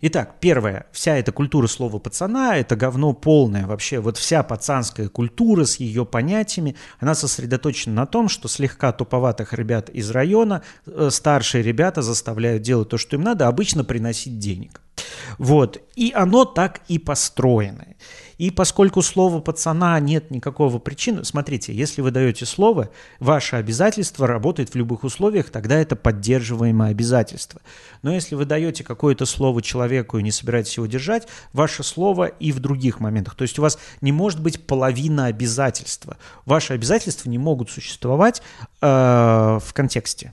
[0.00, 3.98] Итак, первое, вся эта культура слова пацана, это говно полное вообще.
[3.98, 9.90] Вот вся пацанская культура с ее понятиями, она сосредоточена на том, что слегка туповатых ребят
[9.90, 14.80] из района э, старшие ребята заставляют делать то, что им надо, обычно приносить денег.
[15.36, 15.82] Вот.
[15.96, 17.84] И оно так и построено.
[18.38, 24.70] И поскольку слово пацана нет никакого причины, смотрите, если вы даете слово, ваше обязательство работает
[24.70, 27.60] в любых условиях, тогда это поддерживаемое обязательство.
[28.02, 32.52] Но если вы даете какое-то слово человеку и не собираетесь его держать, ваше слово и
[32.52, 33.34] в других моментах.
[33.34, 36.16] То есть у вас не может быть половина обязательства.
[36.46, 38.40] Ваши обязательства не могут существовать
[38.80, 40.32] э, в контексте.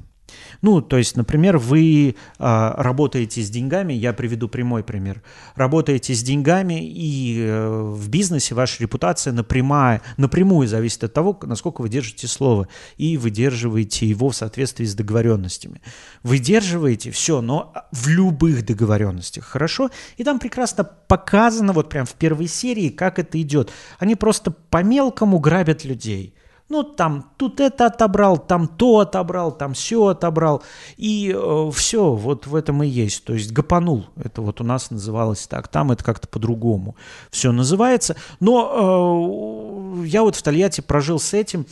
[0.61, 5.21] Ну, то есть, например, вы э, работаете с деньгами, я приведу прямой пример,
[5.55, 11.81] работаете с деньгами, и э, в бизнесе ваша репутация напрямая, напрямую зависит от того, насколько
[11.81, 15.81] вы держите слово, и выдерживаете его в соответствии с договоренностями.
[16.23, 19.89] Выдерживаете все, но в любых договоренностях, хорошо?
[20.17, 23.71] И там прекрасно показано, вот прям в первой серии, как это идет.
[23.99, 26.33] Они просто по-мелкому грабят людей–
[26.67, 30.63] ну, там тут это отобрал, там то отобрал, там все отобрал.
[30.97, 33.23] И э, все, вот в этом и есть.
[33.23, 35.67] То есть гапанул, это вот у нас называлось так.
[35.67, 36.95] Там это как-то по-другому
[37.29, 38.15] все называется.
[38.39, 41.67] Но э, я вот в Тольятти прожил с этим.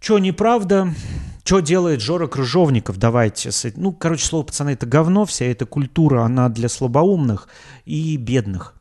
[0.00, 0.94] Что неправда,
[1.42, 3.50] что делает Жора Крыжовников, давайте.
[3.74, 7.48] Ну, короче, слово пацаны, это говно, вся эта культура, она для слабоумных
[7.84, 8.74] и бедных.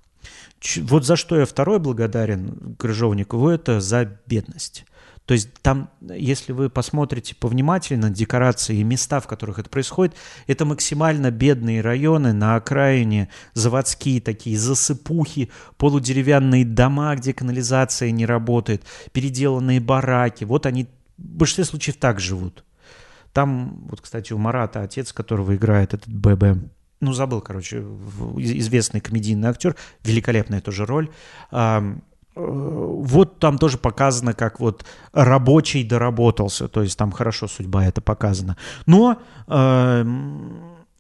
[0.82, 4.86] Вот за что я второй благодарен Крыжовникову, это за бедность.
[5.28, 10.16] То есть там, если вы посмотрите повнимательно декорации и места, в которых это происходит,
[10.48, 18.84] это максимально бедные районы на окраине, заводские такие засыпухи, полудеревянные дома, где канализация не работает,
[19.12, 20.46] переделанные бараки.
[20.46, 20.86] Вот они
[21.18, 22.64] в большинстве случаев так живут.
[23.34, 26.58] Там, вот, кстати, у Марата, отец которого играет этот ББ,
[27.02, 27.80] ну, забыл, короче,
[28.38, 31.10] известный комедийный актер, великолепная тоже роль,
[32.38, 38.58] вот там тоже показано, как вот рабочий доработался, то есть там хорошо судьба это показана.
[38.86, 40.04] Но э,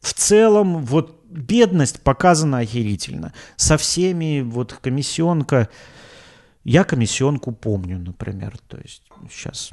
[0.01, 3.33] в целом вот бедность показана охерительно.
[3.55, 5.69] Со всеми вот комиссионка,
[6.63, 9.71] я комиссионку помню, например, то есть сейчас,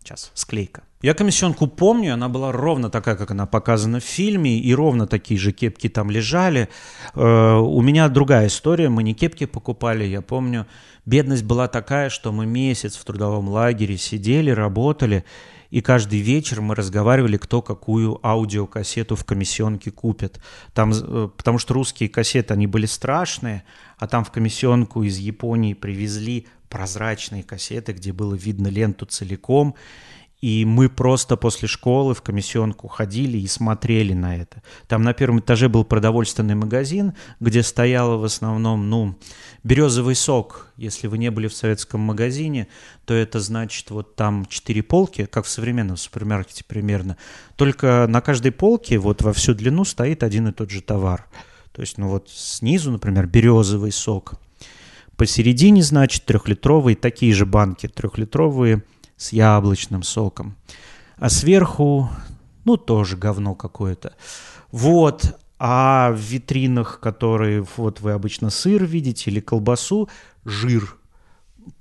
[0.00, 0.82] сейчас склейка.
[1.02, 5.38] Я комиссионку помню, она была ровно такая, как она показана в фильме, и ровно такие
[5.38, 6.68] же кепки там лежали.
[7.14, 10.66] Э, у меня другая история, мы не кепки покупали, я помню,
[11.04, 15.24] Бедность была такая, что мы месяц в трудовом лагере сидели, работали,
[15.70, 20.38] и каждый вечер мы разговаривали, кто какую аудиокассету в комиссионке купит.
[20.74, 23.64] Там, э, потому что русские кассеты, они были страшные,
[23.98, 29.74] а там в комиссионку из Японии привезли прозрачные кассеты, где было видно ленту целиком,
[30.42, 34.60] и мы просто после школы в комиссионку ходили и смотрели на это.
[34.88, 39.16] Там на первом этаже был продовольственный магазин, где стояло в основном, ну,
[39.62, 40.72] березовый сок.
[40.76, 42.66] Если вы не были в советском магазине,
[43.04, 47.16] то это значит вот там четыре полки, как в современном супермаркете примерно.
[47.54, 51.24] Только на каждой полке вот во всю длину стоит один и тот же товар.
[51.70, 54.34] То есть, ну вот снизу, например, березовый сок–
[55.16, 58.82] посередине, значит, трехлитровые, такие же банки трехлитровые
[59.22, 60.56] с яблочным соком.
[61.16, 62.10] А сверху,
[62.64, 64.14] ну, тоже говно какое-то.
[64.72, 70.08] Вот, а в витринах, которые вот вы обычно сыр видите или колбасу,
[70.44, 70.96] жир.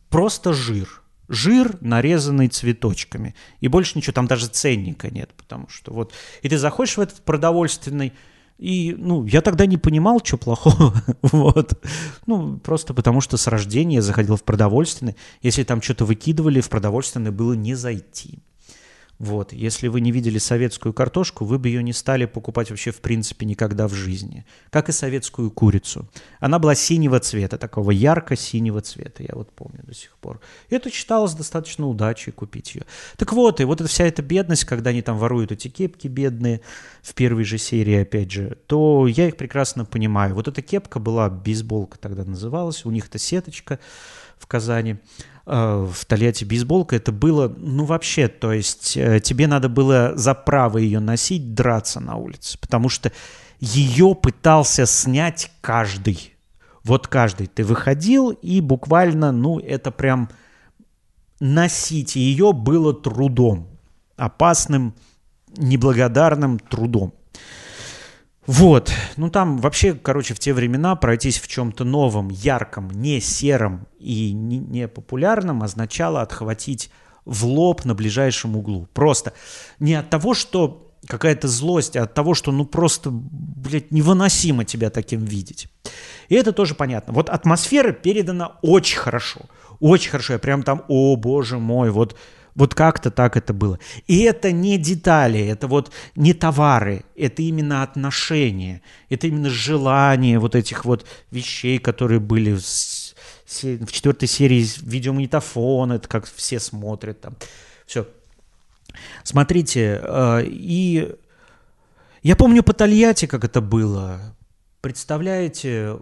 [0.10, 1.02] Просто жир.
[1.30, 3.34] Жир, нарезанный цветочками.
[3.60, 6.14] И больше ничего, там даже ценника нет, потому что вот...
[6.44, 8.14] И ты заходишь в этот продовольственный
[8.62, 10.94] и, ну, я тогда не понимал, что плохого,
[11.24, 11.84] вот.
[12.28, 15.16] Ну, просто потому что с рождения я заходил в продовольственный.
[15.42, 18.38] Если там что-то выкидывали, в продовольственный было не зайти.
[19.22, 19.54] Вот.
[19.54, 23.46] Если вы не видели советскую картошку, вы бы ее не стали покупать вообще в принципе
[23.46, 24.48] никогда в жизни.
[24.72, 26.10] Как и советскую курицу.
[26.40, 30.42] Она была синего цвета, такого ярко-синего цвета, я вот помню до сих пор.
[30.70, 32.84] И это считалось достаточно удачей купить ее.
[33.16, 36.62] Так вот, и вот эта вся эта бедность, когда они там воруют эти кепки бедные
[37.04, 40.34] в первой же серии, опять же, то я их прекрасно понимаю.
[40.34, 43.78] Вот эта кепка была, бейсболка тогда называлась, у них это сеточка
[44.42, 44.98] в Казани.
[45.46, 50.34] Э, в Тольятти бейсболка, это было, ну вообще, то есть э, тебе надо было за
[50.34, 53.12] право ее носить, драться на улице, потому что
[53.60, 56.34] ее пытался снять каждый.
[56.84, 57.48] Вот каждый.
[57.48, 60.30] Ты выходил и буквально, ну это прям
[61.40, 63.68] носить ее было трудом,
[64.18, 64.96] опасным,
[65.58, 67.14] неблагодарным трудом.
[68.48, 73.88] Вот, ну там вообще, короче, в те времена пройтись в чем-то новом, ярком, не сером
[74.00, 76.90] и не, не популярном означало отхватить
[77.24, 78.88] в лоб на ближайшем углу.
[78.94, 79.34] Просто
[79.80, 84.90] не от того, что какая-то злость, а от того, что ну просто, блядь, невыносимо тебя
[84.90, 85.68] таким видеть.
[86.30, 87.14] И это тоже понятно.
[87.14, 89.42] Вот атмосфера передана очень хорошо.
[89.80, 90.34] Очень хорошо.
[90.34, 92.16] Я прям там, о боже мой, вот
[92.56, 93.80] вот как-то так это было.
[94.08, 100.56] И это не детали, это вот не товары, это именно отношения, это именно желание вот
[100.56, 107.36] этих вот вещей, которые были в, в четвертой серии видеомагнитофон, это как все смотрят там.
[107.86, 108.08] Все.
[109.24, 111.16] Смотрите, э, и
[112.24, 114.36] я помню по Тольятти, как это было.
[114.82, 116.00] Представляете,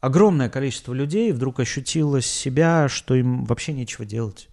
[0.00, 4.48] огромное количество людей вдруг ощутило себя, что им вообще нечего делать.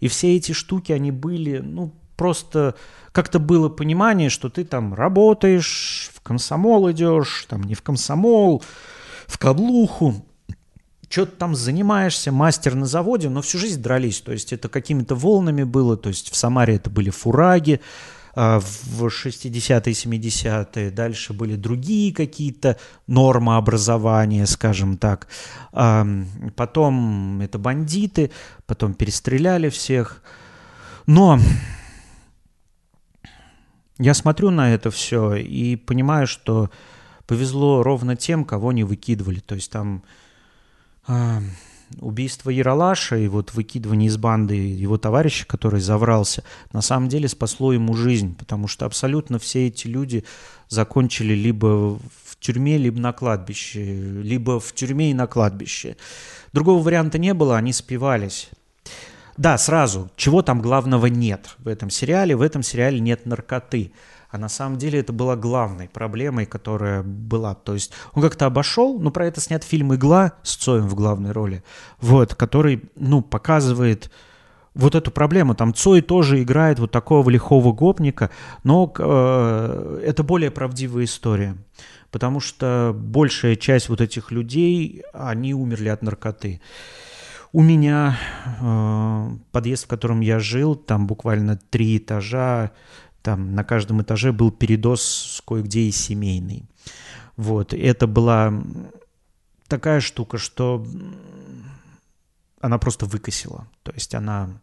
[0.00, 2.74] И все эти штуки, они были, ну, просто
[3.12, 8.62] как-то было понимание, что ты там работаешь, в комсомол идешь, там не в комсомол,
[9.26, 10.24] в каблуху,
[11.08, 14.20] что-то там занимаешься, мастер на заводе, но всю жизнь дрались.
[14.20, 17.80] То есть это какими-то волнами было, то есть в Самаре это были фураги,
[18.36, 25.26] в 60-е, 70-е, дальше были другие какие-то нормы образования, скажем так.
[25.72, 28.30] Потом это бандиты,
[28.66, 30.22] потом перестреляли всех.
[31.06, 31.40] Но
[33.98, 36.70] я смотрю на это все и понимаю, что
[37.26, 39.40] повезло ровно тем, кого не выкидывали.
[39.40, 40.02] То есть там
[42.00, 47.72] убийство Яралаша и вот выкидывание из банды его товарища, который заврался, на самом деле спасло
[47.72, 50.24] ему жизнь, потому что абсолютно все эти люди
[50.68, 55.96] закончили либо в тюрьме, либо на кладбище, либо в тюрьме и на кладбище.
[56.52, 58.50] Другого варианта не было, они спивались.
[59.36, 62.34] Да, сразу, чего там главного нет в этом сериале?
[62.34, 63.92] В этом сериале нет наркоты.
[64.30, 67.54] А на самом деле это была главной проблемой, которая была.
[67.54, 71.32] То есть он как-то обошел, ну про это снят фильм «Игла» с Цоем в главной
[71.32, 71.62] роли,
[72.00, 74.10] вот, который, ну, показывает
[74.76, 75.54] вот эту проблему.
[75.54, 78.30] Там Цой тоже играет вот такого лихого гопника,
[78.62, 81.56] но э, это более правдивая история.
[82.10, 86.60] Потому что большая часть вот этих людей, они умерли от наркоты.
[87.52, 88.18] У меня
[88.60, 92.72] э, подъезд, в котором я жил, там буквально три этажа,
[93.26, 96.62] там на каждом этаже был передоз кое-где и семейный.
[97.36, 98.54] Вот, это была
[99.66, 100.86] такая штука, что
[102.60, 103.66] она просто выкосила.
[103.82, 104.60] То есть она...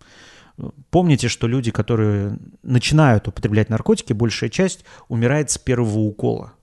[0.91, 6.53] Помните, что люди, которые начинают употреблять наркотики, большая часть умирает с первого укола.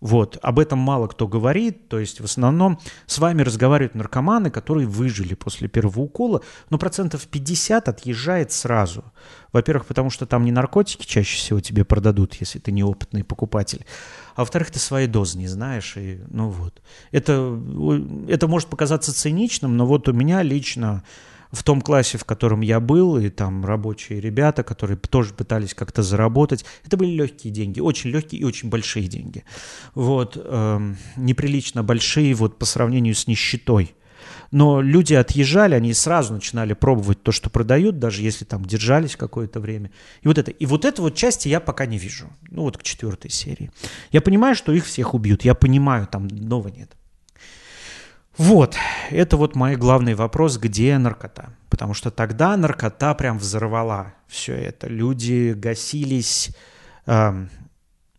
[0.00, 4.86] Вот, об этом мало кто говорит, то есть в основном с вами разговаривают наркоманы, которые
[4.86, 9.04] выжили после первого укола, но процентов 50 отъезжает сразу.
[9.52, 13.84] Во-первых, потому что там не наркотики чаще всего тебе продадут, если ты неопытный покупатель,
[14.36, 16.80] а во-вторых, ты свои дозы не знаешь, и ну вот.
[17.10, 17.60] Это,
[18.28, 21.02] это может показаться циничным, но вот у меня лично
[21.50, 26.02] в том классе, в котором я был, и там рабочие ребята, которые тоже пытались как-то
[26.02, 26.64] заработать.
[26.84, 29.44] Это были легкие деньги, очень легкие и очень большие деньги.
[29.94, 33.94] Вот, э, неприлично большие вот по сравнению с нищетой.
[34.50, 39.60] Но люди отъезжали, они сразу начинали пробовать то, что продают, даже если там держались какое-то
[39.60, 39.90] время.
[40.22, 40.50] И вот это.
[40.50, 42.28] И вот эту вот части я пока не вижу.
[42.50, 43.70] Ну вот к четвертой серии.
[44.10, 45.44] Я понимаю, что их всех убьют.
[45.44, 46.97] Я понимаю, там нового нет.
[48.38, 48.76] Вот,
[49.10, 51.50] это вот мой главный вопрос, где наркота?
[51.68, 54.86] Потому что тогда наркота прям взорвала все это.
[54.86, 56.50] Люди гасились.
[57.06, 57.46] Э,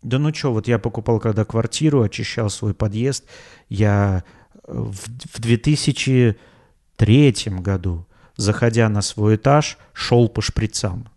[0.01, 3.23] да ну что, вот я покупал когда квартиру, очищал свой подъезд.
[3.69, 4.25] Я
[4.67, 8.05] в, в 2003 году,
[8.35, 11.07] заходя на свой этаж, шел по шприцам.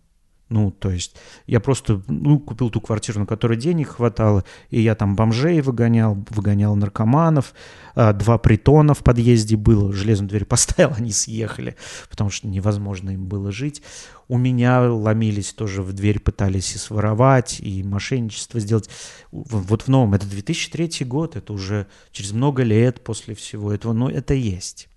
[0.53, 1.15] Ну, то есть
[1.47, 6.15] я просто ну, купил ту квартиру, на которой денег хватало, и я там бомжей выгонял,
[6.29, 7.55] выгонял наркоманов,
[7.95, 11.75] а, два притона в подъезде было, железную дверь поставил, они съехали,
[12.07, 13.81] потому что невозможно им было жить.
[14.27, 18.91] У меня ломились тоже в дверь, пытались и своровать, и мошенничество сделать.
[19.31, 24.07] Вот в новом, это 2003 год, это уже через много лет после всего этого, но
[24.07, 24.87] это есть.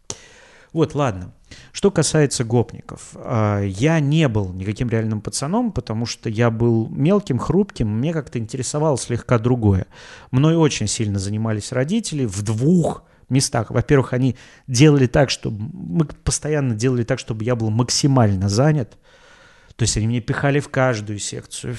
[0.76, 1.32] Вот, ладно.
[1.72, 7.38] Что касается гопников, а, я не был никаким реальным пацаном, потому что я был мелким,
[7.38, 9.86] хрупким, мне как-то интересовало слегка другое.
[10.30, 13.70] Мной очень сильно занимались родители в двух местах.
[13.70, 18.98] Во-первых, они делали так, что мы постоянно делали так, чтобы я был максимально занят.
[19.76, 21.74] То есть они мне пихали в каждую секцию,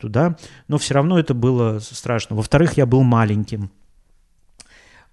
[0.00, 2.34] туда, но все равно это было страшно.
[2.34, 3.70] Во-вторых, я был маленьким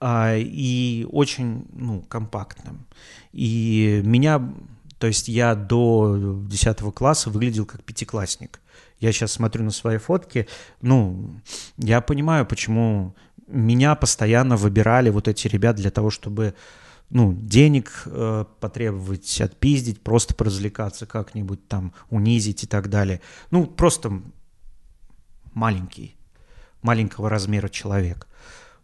[0.03, 2.87] и очень ну, компактным.
[3.31, 4.53] И меня,
[4.97, 8.61] то есть я до 10 класса выглядел как пятиклассник.
[8.99, 10.47] Я сейчас смотрю на свои фотки,
[10.81, 11.31] ну,
[11.77, 13.15] я понимаю, почему
[13.47, 16.53] меня постоянно выбирали вот эти ребят для того, чтобы
[17.09, 23.21] ну, денег э, потребовать, отпиздить, просто поразвлекаться как-нибудь там, унизить и так далее.
[23.49, 24.21] Ну, просто
[25.53, 26.15] маленький,
[26.81, 28.27] маленького размера человек.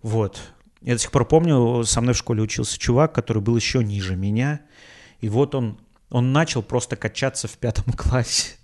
[0.01, 0.41] Вот.
[0.87, 4.15] Я до сих пор помню, со мной в школе учился чувак, который был еще ниже
[4.15, 4.61] меня.
[5.19, 8.55] И вот он, он начал просто качаться в пятом классе.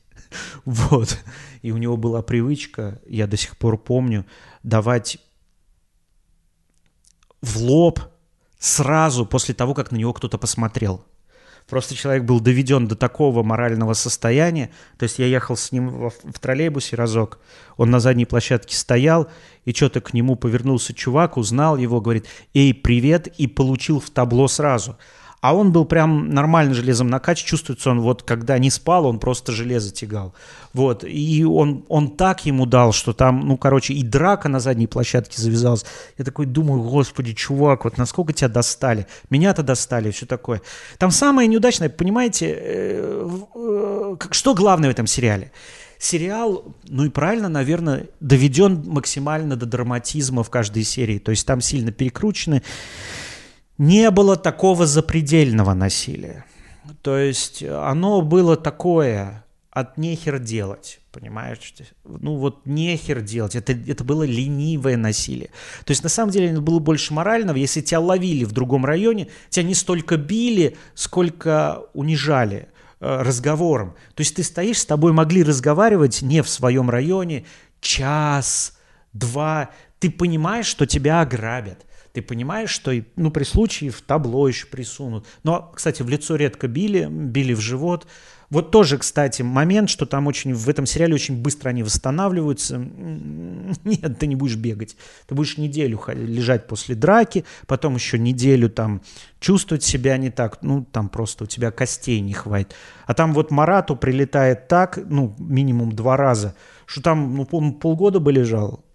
[0.64, 1.22] Вот.
[1.64, 4.26] И у него была привычка, я до сих пор помню,
[4.64, 5.18] давать
[7.42, 8.00] в лоб
[8.58, 11.04] сразу после того, как на него кто-то посмотрел.
[11.70, 14.70] Просто человек был доведен до такого морального состояния.
[14.98, 17.40] То есть я ехал с ним в, в троллейбусе разок,
[17.78, 19.30] он на задней площадке стоял,
[19.66, 24.48] и что-то к нему повернулся чувак, узнал его, говорит, «Эй, привет!» и получил в табло
[24.48, 24.98] сразу.
[25.44, 29.52] А он был прям нормально железом накач, чувствуется он вот, когда не спал, он просто
[29.52, 30.34] железо тягал.
[30.72, 34.88] Вот, и он, он так ему дал, что там, ну, короче, и драка на задней
[34.88, 35.84] площадке завязалась.
[36.18, 39.06] Я такой думаю, господи, чувак, вот насколько тебя достали.
[39.30, 40.62] Меня-то достали, все такое.
[40.98, 45.52] Там самое неудачное, понимаете, э, э, что главное в этом сериале?
[46.00, 51.18] сериал, ну и правильно, наверное, доведен максимально до драматизма в каждой серии.
[51.18, 52.62] То есть там сильно перекручены
[53.84, 56.46] не было такого запредельного насилия.
[57.02, 61.74] То есть оно было такое, от нехер делать, понимаешь?
[62.06, 65.50] Ну вот нехер делать, это, это было ленивое насилие.
[65.84, 69.28] То есть на самом деле это было больше морального, если тебя ловили в другом районе,
[69.50, 72.70] тебя не столько били, сколько унижали
[73.00, 73.96] э, разговором.
[74.14, 77.46] То есть ты стоишь, с тобой могли разговаривать не в своем районе
[77.82, 78.78] час,
[79.12, 84.68] два, ты понимаешь, что тебя ограбят– ты понимаешь, что ну, при случае в табло еще
[84.68, 85.26] присунут.
[85.44, 88.08] Но, кстати, в лицо редко били, били в живот.
[88.52, 92.78] Вот тоже, кстати, момент, что там очень в этом сериале очень быстро они восстанавливаются.
[92.78, 94.96] Нет, ты не будешь бегать.
[95.26, 99.02] Ты будешь неделю лежать после драки, потом еще неделю там
[99.40, 100.60] чувствовать себя не так.
[100.62, 102.76] Ну, там просто у тебя костей не хватит.
[103.08, 106.54] А там вот Марату прилетает так, ну, минимум два раза,
[106.86, 108.86] что там, ну, полгода бы лежал.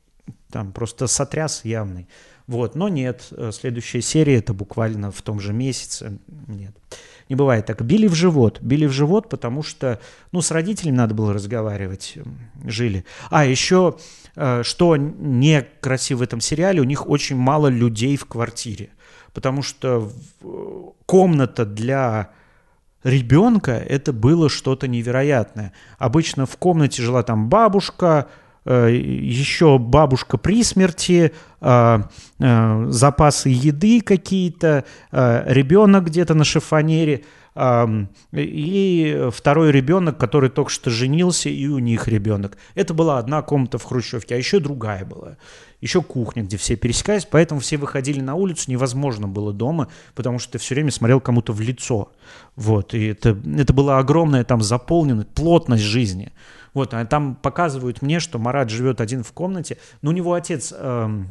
[0.53, 2.07] Там просто сотряс явный.
[2.49, 6.19] Вот, но нет, э, следующая серия это буквально в том же месяце.
[6.47, 6.75] Нет,
[7.29, 7.83] не бывает так.
[7.83, 10.01] Били в живот, били в живот, потому что,
[10.33, 12.17] ну, с родителями надо было разговаривать,
[12.65, 13.05] жили.
[13.29, 13.99] А еще,
[14.35, 18.89] э, что некрасиво в этом сериале, у них очень мало людей в квартире,
[19.35, 20.11] потому что
[21.05, 22.31] комната для
[23.05, 25.75] ребенка это было что-то невероятное.
[25.99, 28.33] Обычно в комнате жила там бабушка, Э,
[28.73, 31.99] еще бабушка при смерти, э,
[32.39, 37.25] э, запасы еды какие-то, ребенок где-то на шифонере,
[38.33, 42.57] и второй ребенок, который только что женился, и у них ребенок.
[42.75, 45.37] Это была одна комната в Хрущевке, а еще другая была.
[45.81, 50.53] Еще кухня, где все пересекались, поэтому все выходили на улицу, невозможно было дома, потому что
[50.53, 52.11] ты все время смотрел кому-то в лицо.
[52.57, 56.33] Вот, и это, это была огромная там заполненность, плотность жизни.
[56.75, 60.73] Вот, а там показывают мне, что Марат живет один в комнате, но у него отец
[60.77, 61.25] э, э,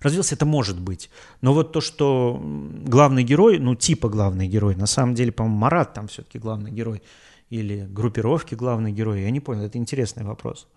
[0.00, 1.10] развился, это может быть.
[1.40, 5.94] Но вот то, что главный герой, ну типа главный герой, на самом деле, по-моему, Марат
[5.94, 7.02] там все-таки главный герой,
[7.50, 10.68] или группировки главный герой, я не понял, это интересный вопрос.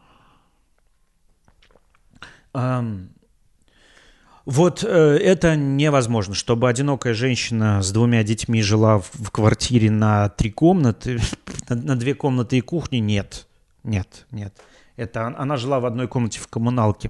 [4.46, 10.28] Вот э, это невозможно, чтобы одинокая женщина с двумя детьми жила в, в квартире на
[10.30, 11.18] три комнаты,
[11.70, 13.48] на, на две комнаты и кухни, нет,
[13.84, 14.54] нет, нет.
[14.98, 17.10] Это она жила в одной комнате в коммуналке,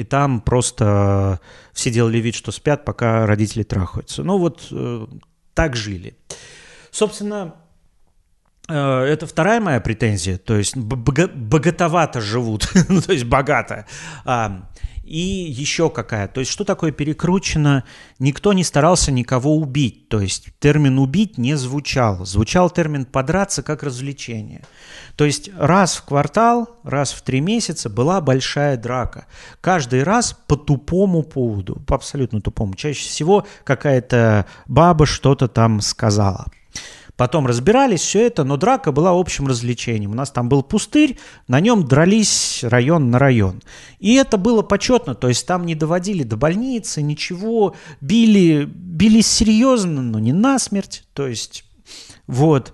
[0.00, 1.40] и там просто
[1.74, 4.24] все делали вид, что спят, пока родители трахаются.
[4.24, 5.06] Ну вот э,
[5.52, 6.16] так жили.
[6.90, 7.56] Собственно,
[8.66, 13.84] э, это вторая моя претензия, то есть богатовато живут, ну, то есть богато.
[14.24, 14.69] А,
[15.10, 16.28] и еще какая.
[16.28, 17.82] То есть что такое перекручено?
[18.20, 20.08] Никто не старался никого убить.
[20.08, 22.24] То есть термин «убить» не звучал.
[22.24, 24.64] Звучал термин «подраться» как развлечение.
[25.16, 29.26] То есть раз в квартал, раз в три месяца была большая драка.
[29.60, 32.74] Каждый раз по тупому поводу, по абсолютно тупому.
[32.74, 36.46] Чаще всего какая-то баба что-то там сказала.
[37.20, 40.12] Потом разбирались все это, но драка была общим развлечением.
[40.12, 41.18] У нас там был пустырь,
[41.48, 43.60] на нем дрались район на район.
[43.98, 50.00] И это было почетно, то есть там не доводили до больницы, ничего, били, били серьезно,
[50.00, 51.04] но не насмерть.
[51.12, 51.66] То есть
[52.26, 52.72] вот.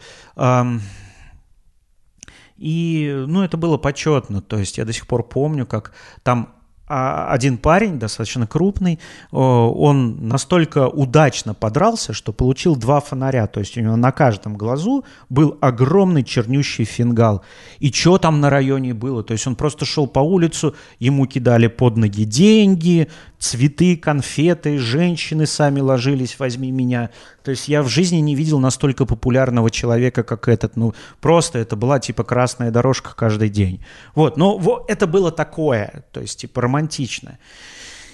[2.57, 4.43] И, ну, это было почетно.
[4.43, 5.93] То есть я до сих пор помню, как
[6.23, 6.55] там
[6.87, 13.47] один парень, достаточно крупный, он настолько удачно подрался, что получил два фонаря.
[13.47, 17.43] То есть у него на каждом глазу был огромный чернющий фингал.
[17.81, 19.23] И что там на районе было?
[19.25, 23.09] То есть он просто шел по улицу, ему кидали под ноги деньги,
[23.39, 27.11] цветы, конфеты, женщины сами ложились «возьми меня».
[27.47, 30.75] То есть я в жизни не видел настолько популярного человека, как этот.
[30.75, 33.85] Ну, просто это была типа красная дорожка каждый день.
[34.17, 37.39] Вот, но вот, это было такое, то есть типа романтичное.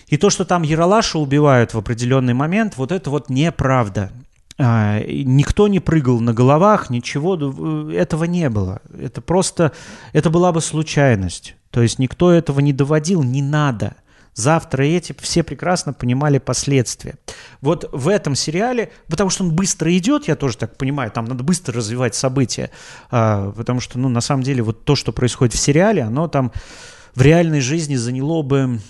[0.09, 4.13] И то, что там Яралаша убивают в определенный момент, вот это вот неправда.
[4.59, 8.83] А, никто не прыгал на головах, ничего, э, этого не было.
[9.01, 9.73] Это просто,
[10.13, 11.57] это была бы случайность.
[11.71, 13.97] То есть никто этого не доводил, не надо
[14.35, 17.15] завтра эти все прекрасно понимали последствия.
[17.61, 21.45] Вот в этом сериале, потому что он быстро идет, я тоже так понимаю, там надо
[21.45, 22.71] быстро развивать события,
[23.11, 26.53] а, потому что, ну, на самом деле, вот то, что происходит в сериале, оно там
[27.15, 28.81] в реальной жизни заняло бы,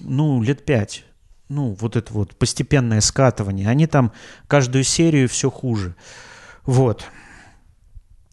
[0.00, 1.04] ну, лет пять.
[1.48, 3.68] Ну, вот это вот постепенное скатывание.
[3.68, 4.12] Они там
[4.48, 5.94] каждую серию все хуже.
[6.66, 7.06] Вот.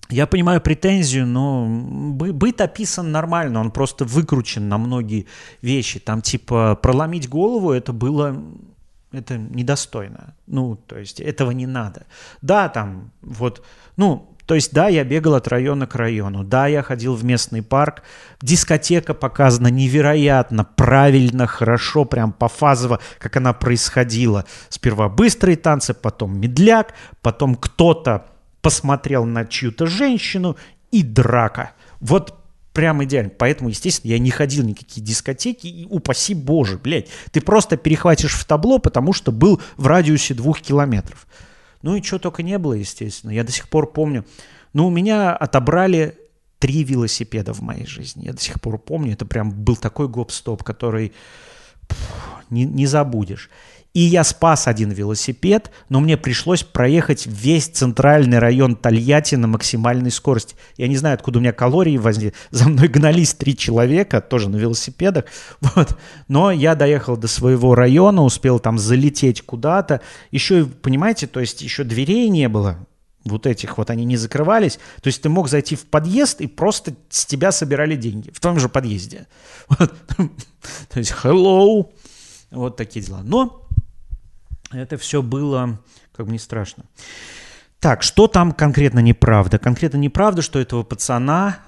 [0.10, 5.26] Я понимаю претензию, но быт описан нормально, он просто выкручен на многие
[5.62, 6.00] вещи.
[6.00, 8.40] Там типа проломить голову это было
[9.12, 10.36] это недостойно.
[10.46, 12.06] Ну, то есть этого не надо.
[12.42, 13.64] Да, там вот,
[13.98, 17.64] ну, то есть, да, я бегал от района к району, да, я ходил в местный
[17.64, 18.04] парк,
[18.42, 24.46] дискотека показана невероятно, правильно, хорошо, прям пофазово, как она происходила.
[24.70, 28.28] Сперва быстрые танцы, потом медляк, потом кто-то
[28.66, 30.58] посмотрел на чью-то женщину
[30.90, 31.74] и драка.
[32.00, 32.34] Вот
[32.74, 33.30] прям идеально.
[33.30, 38.34] Поэтому, естественно, я не ходил в никакие дискотеки, и упаси боже, блядь, ты просто перехватишь
[38.34, 41.28] в табло, потому что был в радиусе двух километров.
[41.84, 43.30] Ну и что только не было, естественно.
[43.30, 44.26] Я до сих пор помню.
[44.74, 46.18] Ну, у меня отобрали
[46.58, 48.26] три велосипеда в моей жизни.
[48.26, 49.14] Я до сих пор помню.
[49.14, 51.14] Это прям был такой гоп-стоп, который
[51.88, 53.52] пфф, не, не забудешь.
[53.96, 60.12] И я спас один велосипед, но мне пришлось проехать весь центральный район Тольятти на максимальной
[60.12, 60.58] скорости.
[60.76, 62.34] Я не знаю, откуда у меня калории возникли.
[62.52, 65.26] За мной гнались три человека, тоже на велосипедах.
[65.62, 65.98] Вот.
[66.28, 70.02] Но я доехал до своего района, успел там залететь куда-то.
[70.30, 72.86] Еще, понимаете, то есть еще дверей не было
[73.24, 74.78] вот этих вот, они не закрывались.
[75.02, 78.60] То есть ты мог зайти в подъезд и просто с тебя собирали деньги в том
[78.60, 79.28] же подъезде.
[79.80, 79.94] Вот.
[80.90, 81.90] То есть hello,
[82.52, 83.22] вот такие дела.
[83.24, 83.65] Но
[84.72, 85.80] это все было
[86.16, 86.86] как бы не страшно.
[87.80, 89.60] Так, что там конкретно неправда?
[89.60, 91.60] Конкретно неправда, что этого пацана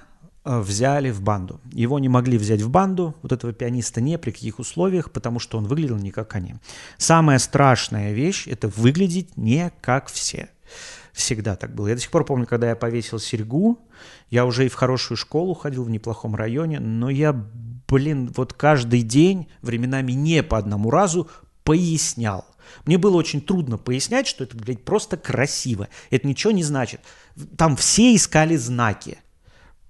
[0.44, 1.60] э, взяли в банду.
[1.70, 5.58] Его не могли взять в банду, вот этого пианиста не при каких условиях, потому что
[5.58, 6.56] он выглядел не как они.
[6.96, 10.48] Самая страшная вещь– это выглядеть не как все.
[11.12, 11.88] Всегда так было.
[11.88, 13.78] Я до сих пор помню, когда я повесил серьгу,
[14.30, 19.02] я уже и в хорошую школу ходил в неплохом районе, но я, блин, вот каждый
[19.02, 21.28] день, временами не по одному разу,
[21.64, 22.44] пояснял–
[22.84, 25.88] мне было очень трудно пояснять, что это, блядь, просто красиво.
[26.10, 27.00] Это ничего не значит.
[27.56, 29.18] Там все искали знаки.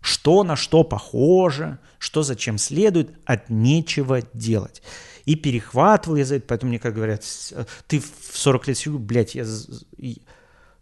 [0.01, 4.83] Что на что похоже, что зачем следует, от нечего делать.
[5.25, 7.25] И перехватывал я за это, поэтому мне, как говорят,
[7.87, 9.45] ты в 40 лет сижу, блядь, я,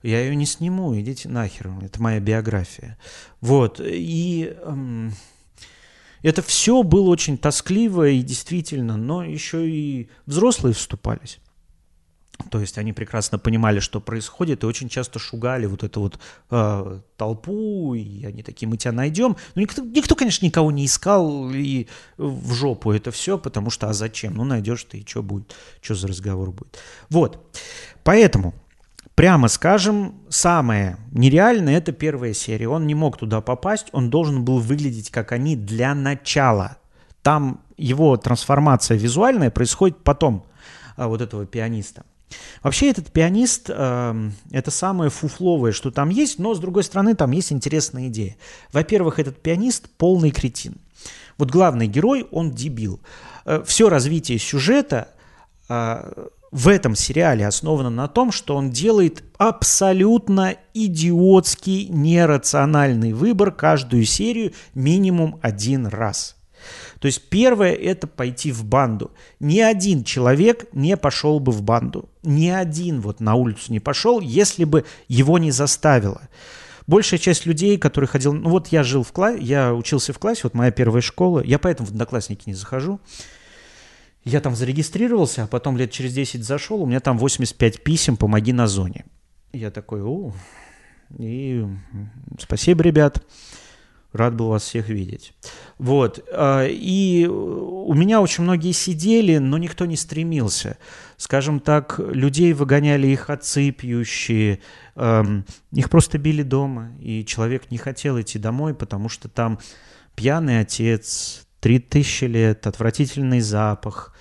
[0.03, 2.97] я ее не сниму, идите нахер, это моя биография.
[3.41, 5.13] Вот, и эм,
[6.23, 11.39] это все было очень тоскливо и действительно, но еще и взрослые вступались.
[12.51, 16.19] То есть они прекрасно понимали, что происходит, и очень часто шугали вот эту вот
[16.51, 19.37] э, толпу, и они такие, мы тебя найдем.
[19.55, 23.93] Но никто, никто, конечно, никого не искал, и в жопу это все, потому что, а
[23.93, 24.35] зачем?
[24.35, 25.55] Ну, найдешь ты, и что будет?
[25.81, 26.79] Что за разговор будет?
[27.09, 27.59] Вот.
[28.05, 28.55] Поэтому,
[29.15, 32.69] прямо скажем, самое нереальное– это первая серия.
[32.69, 36.77] Он не мог туда попасть, он должен был выглядеть, как они для начала.
[37.23, 40.47] Там его трансформация визуальная происходит потом,
[40.97, 42.05] а, вот этого пианиста.
[42.63, 47.31] Вообще этот пианист э, это самое фуфловое, что там есть, но с другой стороны там
[47.31, 48.37] есть интересная идея.
[48.73, 50.77] Во-первых, этот пианист полный кретин.
[51.39, 53.01] Вот главный герой, он дебил.
[53.45, 55.09] Э, все развитие сюжета
[55.69, 64.05] э, в этом сериале основано на том, что он делает абсолютно идиотский, нерациональный выбор каждую
[64.05, 66.37] серию минимум один раз.
[67.01, 69.11] То есть первое– это пойти в банду.
[69.41, 72.09] Ни один человек не пошел бы в банду.
[72.23, 76.23] Ни один вот на улицу не пошел, если бы его не заставило.
[76.87, 78.33] Большая часть людей, которые ходил...
[78.33, 81.59] Ну вот я жил в классе, я учился в классе, вот моя первая школа, я
[81.59, 83.01] поэтому в одноклассники не захожу.
[84.25, 88.53] Я там зарегистрировался, а потом лет через 10 зашел, у меня там 85 писем «Помоги
[88.53, 89.05] на зоне».
[89.53, 90.33] Я такой, о,
[91.19, 91.65] и
[92.39, 93.23] спасибо, ребят.
[94.17, 95.33] Рад был вас всех видеть.
[95.79, 96.25] Вот.
[96.33, 100.79] А, и у меня очень многие сидели, но никто не стремился.
[101.17, 104.61] Скажем так, людей выгоняли их отцы пьющие,
[104.95, 109.59] их просто били дома, и человек не хотел идти домой, потому что там
[110.15, 114.15] пьяный отец, три тысячи лет, отвратительный запах,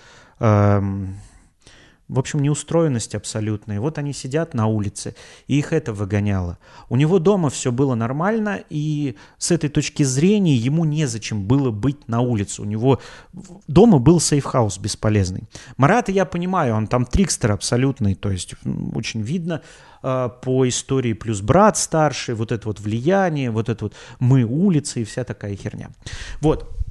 [2.07, 3.81] в общем, неустроенность абсолютная.
[3.81, 5.15] Вот они сидят на улице,
[5.47, 6.59] и их это выгоняло.
[6.89, 12.07] У него дома все было нормально, и с этой точки зрения ему незачем было быть
[12.07, 12.61] на улице.
[12.61, 13.01] У него
[13.67, 15.43] дома был сейфхаус бесполезный.
[15.77, 18.53] Марата, я понимаю, он там трикстер абсолютный, то есть
[18.93, 19.61] очень видно
[20.03, 25.01] э, по истории, плюс брат старший, вот это вот влияние, вот это вот мы улицы
[25.01, 25.89] и вся такая херня.
[26.39, 26.84] Вот,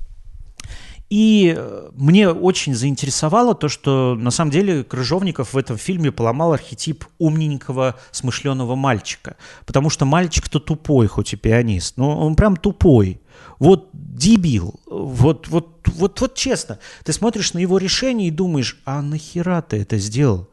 [1.15, 6.55] и э, мне очень заинтересовало то, что на самом деле Крыжовников в этом фильме поломал
[6.55, 9.37] архетип умненького, смышленого мальчика.
[9.65, 13.21] Потому что мальчик-то тупой, хоть и пианист, но он прям тупой.
[13.61, 14.81] Вот дебил.
[14.87, 16.81] Вот, вот, вот, вот честно.
[17.05, 20.49] Ты смотришь на его решение и думаешь, а нахера ты это сделал?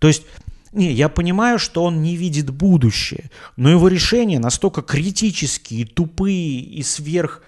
[0.00, 0.24] То есть
[0.74, 6.82] не, я понимаю, что он не видит будущее, но его решения настолько критические, тупые и
[6.82, 7.40] сверх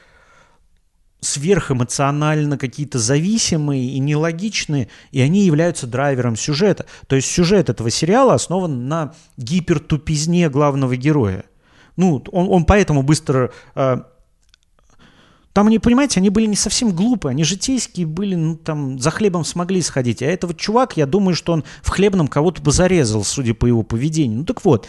[1.20, 6.86] сверхэмоционально какие-то зависимые и нелогичные, и они являются драйвером сюжета.
[7.06, 11.44] То есть сюжет этого сериала основан на гипертупизне главного героя.
[11.96, 13.50] Ну, он, он поэтому быстро...
[13.74, 14.02] Э,
[15.52, 19.42] там, они, понимаете, они были не совсем глупые, они житейские были, ну, там, за хлебом
[19.42, 20.20] смогли сходить.
[20.20, 23.82] А этого чувак, я думаю, что он в хлебном кого-то бы зарезал, судя по его
[23.82, 24.40] поведению.
[24.40, 24.86] Ну, так вот,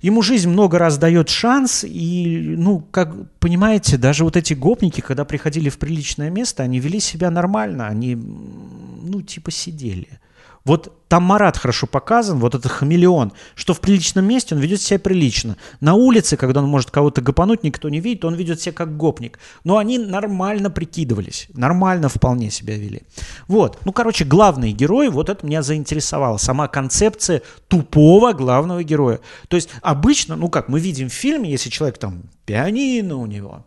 [0.00, 5.24] ему жизнь много раз дает шанс, и, ну, как понимаете, даже вот эти гопники, когда
[5.24, 10.20] приходили в приличное место, они вели себя нормально, они, ну, типа сидели.
[10.68, 14.98] Вот там Марат хорошо показан, вот этот хамелеон, что в приличном месте он ведет себя
[14.98, 15.56] прилично.
[15.80, 19.38] На улице, когда он может кого-то гопануть, никто не видит, он ведет себя как гопник.
[19.64, 23.04] Но они нормально прикидывались, нормально вполне себя вели.
[23.46, 26.36] Вот, ну, короче, главный герой, вот это меня заинтересовало.
[26.36, 29.20] Сама концепция тупого главного героя.
[29.48, 33.64] То есть обычно, ну, как мы видим в фильме, если человек там пианино у него,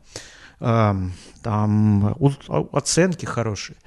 [0.60, 2.16] эм, там
[2.72, 3.78] оценки хорошие.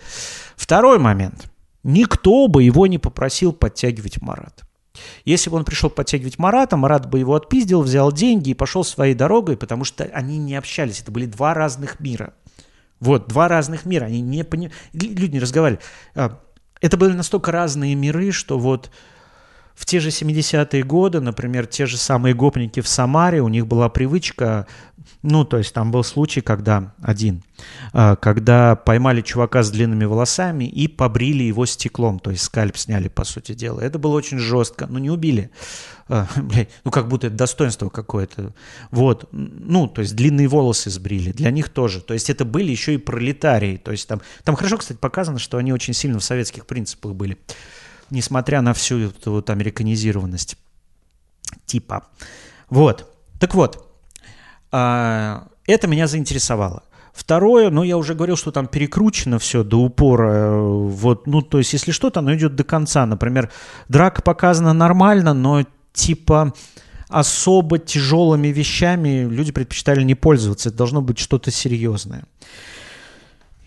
[0.56, 1.44] Второй момент–
[1.84, 4.64] никто бы его не попросил подтягивать Марат.
[5.24, 9.14] Если бы он пришел подтягивать Марата, Марат бы его отпиздил, взял деньги и пошел своей
[9.14, 11.00] дорогой, потому что они не общались.
[11.00, 12.34] Это были два разных мира.
[13.00, 14.04] Вот, два разных мира.
[14.04, 14.70] Они не пони...
[14.92, 15.82] Люди не разговаривали.
[16.14, 16.38] А,
[16.80, 18.90] это были настолько разные миры, что вот
[19.74, 23.88] в те же 70-е годы, например, те же самые гопники в Самаре, у них была
[23.88, 24.66] привычка
[25.26, 27.42] ну, то есть там был случай, когда один,
[27.94, 33.08] а, когда поймали чувака с длинными волосами и побрили его стеклом, то есть скальп сняли,
[33.08, 33.80] по сути дела.
[33.80, 35.50] Это было очень жестко, но не убили.
[36.08, 36.28] А,
[36.84, 38.54] ну, как будто это достоинство какое-то.
[38.90, 42.02] Вот, ну, то есть длинные волосы сбрили, для них тоже.
[42.02, 43.78] То есть это были еще и пролетарии.
[43.78, 47.38] То есть там, там хорошо, кстати, показано, что они очень сильно в советских принципах были,
[48.10, 50.56] несмотря на всю эту вот американизированность
[51.66, 52.04] типа.
[52.70, 53.10] Вот.
[53.38, 53.86] Так вот,
[54.70, 56.82] а, это меня заинтересовало.
[57.12, 60.56] Второе, ну, я уже говорил, что там перекручено все до упора.
[60.56, 63.06] Вот, ну, то есть, если что-то, оно идет до конца.
[63.06, 63.52] Например,
[63.88, 66.52] драка показана нормально, но типа
[67.08, 70.70] особо тяжелыми вещами люди предпочитали не пользоваться.
[70.70, 72.24] Это должно быть что-то серьезное.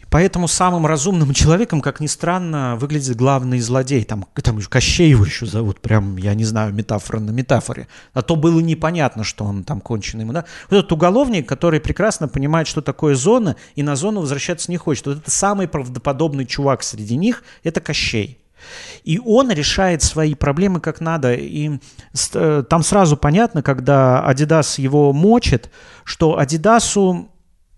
[0.10, 4.04] Поэтому самым разумным человеком, как ни странно, выглядит главный злодей.
[4.04, 7.88] Там, там Кощей его еще зовут, прям, я не знаю, метафора на метафоре.
[8.14, 10.26] А то было непонятно, что он там конченый.
[10.26, 10.46] Да?
[10.70, 15.08] Вот этот уголовник, который прекрасно понимает, что такое зона, и на зону возвращаться не хочет.
[15.08, 18.40] Вот это самый правдоподобный чувак среди них, это Кощей.
[19.04, 21.34] И он решает свои проблемы как надо.
[21.34, 21.80] И
[22.34, 25.70] э, там сразу понятно, когда Адидас его мочит,
[26.04, 27.30] что Адидасу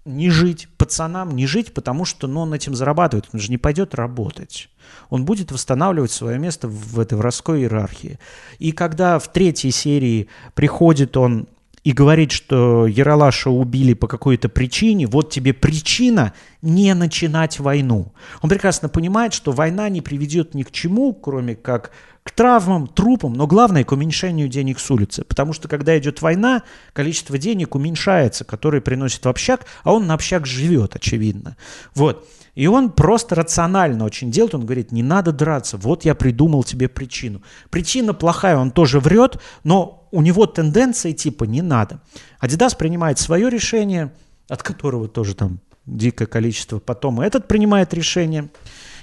[0.10, 3.96] не жить, пацанам не жить, потому что ну, он этим зарабатывает, он же не пойдет
[3.96, 4.70] работать.
[5.10, 8.20] Он будет восстанавливать свое место в этой воровской иерархии.
[8.58, 11.48] И когда в третьей серии приходит он
[11.84, 18.14] и говорит, что Яралаша убили по какой-то причине, вот тебе причина не начинать войну.
[18.42, 21.92] Он прекрасно понимает, что война не приведет ни к чему, кроме как
[22.24, 25.24] к травмам, трупам, но главное к уменьшению денег с улицы.
[25.24, 26.64] Потому что когда идет война,
[26.94, 31.56] количество денег уменьшается, которые приносит в общак, а он на общак живет, очевидно.
[31.96, 32.28] Вот.
[32.56, 34.54] И он просто рационально очень делает.
[34.54, 37.42] Он говорит, не надо драться, вот я придумал тебе причину.
[37.70, 42.02] Причина плохая, он тоже врет, но у него тенденция типа не надо.
[42.40, 44.12] Адидас принимает свое решение,
[44.48, 46.80] от которого тоже там дикое количество.
[46.80, 48.50] Потом этот принимает решение.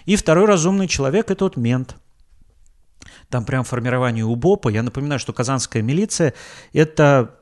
[0.04, 1.96] И второй разумный человек– это вот мент–
[3.28, 4.68] там прям формирование УБОПа.
[4.68, 6.34] Я напоминаю, что казанская милиция–
[6.72, 7.36] это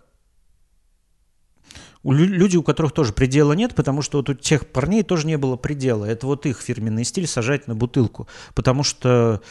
[2.03, 5.57] люди, у которых тоже предела нет, потому что вот у тех парней тоже не было
[5.57, 6.05] предела.
[6.05, 8.29] Это вот их фирменный стиль сажать на бутылку.
[8.55, 9.43] Потому что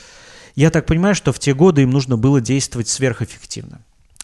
[0.55, 3.83] я так понимаю, что в те годы им нужно было действовать сверхэффективно.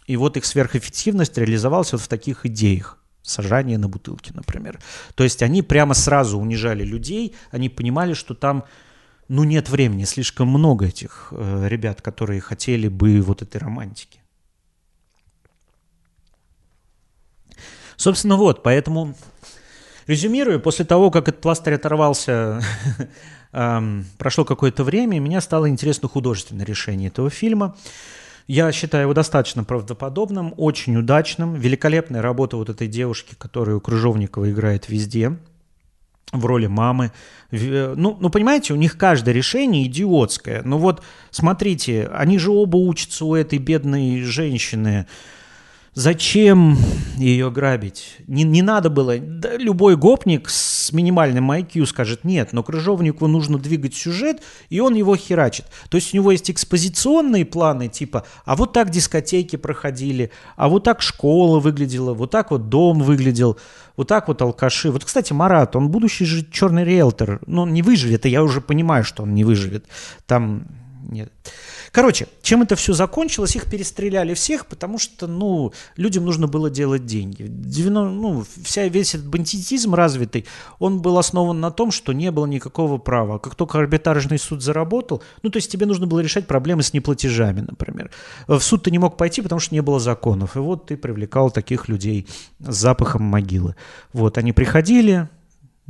[0.09, 4.79] И вот их сверхэффективность реализовалась вот в таких идеях сажание на бутылке, например.
[5.13, 8.63] То есть они прямо сразу унижали людей, они понимали, что там
[9.27, 14.23] ну, нет времени, слишком много этих э, ребят, которые хотели бы вот этой романтики.
[17.95, 19.13] Собственно, вот, поэтому,
[20.07, 22.63] резюмируя, после того, как этот пластырь оторвался,
[24.17, 27.75] прошло какое-то время, и меня стало интересно художественное решение этого фильма.
[28.49, 31.53] Я считаю его достаточно правдоподобным, очень удачным.
[31.53, 35.37] Великолепная работа вот этой девушки, которую Крыжовникова играет везде
[36.31, 37.11] в роли мамы.
[37.51, 40.63] Ну, ну, понимаете, у них каждое решение идиотское.
[40.65, 45.05] Ну вот, смотрите, они же оба учатся у этой бедной женщины.
[45.99, 46.77] Зачем
[47.17, 48.19] ее грабить?
[48.25, 49.17] Не, не надо было.
[49.19, 54.95] Да, любой гопник с минимальным IQ скажет нет, но крыжовнику нужно двигать сюжет, и он
[54.95, 55.65] его херачит.
[55.89, 60.85] То есть у него есть экспозиционные планы, типа, а вот так дискотеки проходили, а вот
[60.85, 63.59] так школа выглядела, вот так вот дом выглядел,
[63.97, 64.91] вот так вот алкаши.
[64.91, 68.61] Вот, кстати, Марат, он будущий же черный риэлтор, но он не выживет, и я уже
[68.61, 69.85] понимаю, что он не выживет.
[70.25, 70.65] Там
[71.09, 71.33] нет.
[71.91, 77.05] Короче, чем это все закончилось, их перестреляли всех, потому что, ну, людям нужно было делать
[77.05, 77.45] деньги.
[77.47, 80.45] 90, ну, вся, весь этот бандитизм развитый,
[80.79, 83.39] он был основан на том, что не было никакого права.
[83.39, 87.61] Как только арбитражный суд заработал, ну, то есть тебе нужно было решать проблемы с неплатежами,
[87.61, 88.11] например.
[88.47, 90.55] В суд ты не мог пойти, потому что не было законов.
[90.55, 92.27] И вот ты привлекал таких людей
[92.59, 93.75] с запахом могилы.
[94.13, 95.29] Вот, они приходили,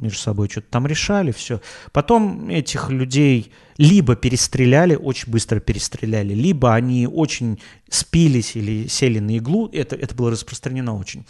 [0.02, 1.62] между собой что-то там решали, все.
[1.92, 9.38] Потом этих людей либо перестреляли, очень быстро перестреляли, либо они очень спились или сели на
[9.38, 11.26] иглу, это, это было распространено очень.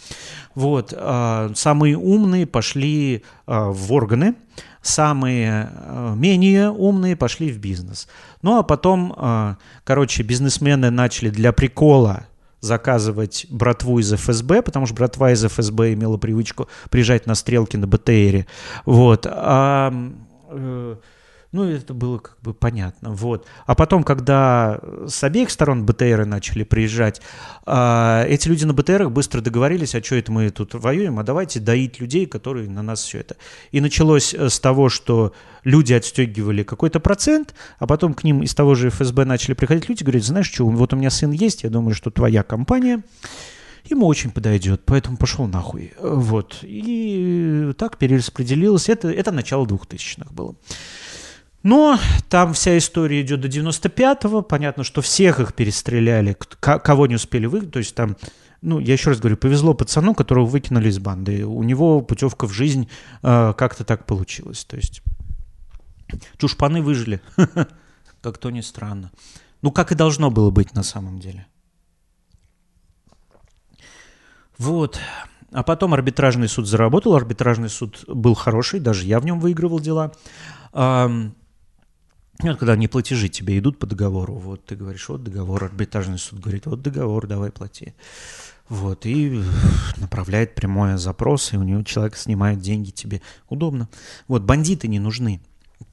[0.56, 0.92] Вот.
[0.96, 4.34] А, самые умные пошли а, в органы,
[4.82, 8.08] самые а, менее умные пошли в бизнес.
[8.42, 12.26] Ну а потом, короче, бизнесмены начали для прикола
[12.60, 17.86] заказывать братву из ФСБ, потому что братва из ФСБ имела привычку приезжать на стрелки на
[17.86, 18.46] БТРе.
[18.84, 19.26] Вот.
[19.28, 19.92] А,
[20.50, 20.96] э,
[21.52, 23.10] ну, это было как бы понятно.
[23.10, 23.46] Вот.
[23.66, 27.20] А потом, когда с обеих сторон БТРы начали приезжать,
[27.66, 31.58] э, эти люди на БТРах быстро договорились, а что это мы тут воюем, а давайте
[31.58, 33.36] доить людей, которые на нас все это.
[33.72, 35.32] И началось э, с того, что
[35.64, 40.04] люди отстегивали какой-то процент, а потом к ним из того же ФСБ начали приходить люди,
[40.04, 43.02] говорят, знаешь что, вот у меня сын есть, я думаю, что твоя компания
[43.86, 45.94] ему очень подойдет, поэтому пошел нахуй.
[46.00, 46.58] Вот.
[46.62, 48.88] И так перераспределилось.
[48.88, 50.54] Это, это начало двухтысячных было.
[51.62, 51.98] Но
[52.28, 54.42] там вся история идет до 95-го.
[54.42, 57.62] Понятно, что всех их перестреляли, кого не успели вы.
[57.62, 58.16] То есть там,
[58.62, 61.44] ну, я еще раз говорю, повезло пацану, которого выкинули из банды.
[61.44, 62.88] У него путевка в жизнь
[63.22, 64.64] э, как-то так получилась.
[64.64, 65.02] То есть
[66.38, 67.20] чушпаны выжили.
[68.22, 69.10] Как то ни странно.
[69.62, 71.46] Ну, как и должно было быть на самом деле.
[74.58, 75.00] Вот.
[75.52, 77.14] А потом арбитражный суд заработал.
[77.14, 80.12] Арбитражный суд был хороший, даже я в нем выигрывал дела.
[82.42, 86.40] Вот когда не платежи тебе идут по договору, вот ты говоришь, вот договор, арбитражный суд
[86.40, 87.94] говорит, вот договор, давай плати.
[88.68, 89.42] Вот, и
[89.96, 93.20] направляет прямой запрос, и у него человек снимает деньги тебе.
[93.48, 93.88] Удобно.
[94.28, 95.40] Вот, бандиты не нужны.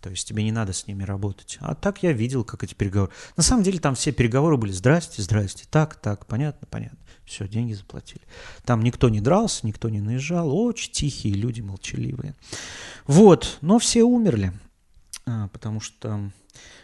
[0.01, 1.57] То есть тебе не надо с ними работать.
[1.61, 3.11] А так я видел, как эти переговоры.
[3.35, 6.99] На самом деле там все переговоры были «здрасте, здрасте», так, так, понятно, понятно.
[7.25, 8.21] Все, деньги заплатили.
[8.63, 10.55] Там никто не дрался, никто не наезжал.
[10.55, 12.35] Очень тихие люди, молчаливые.
[13.05, 14.53] Вот, но все умерли,
[15.51, 16.31] потому что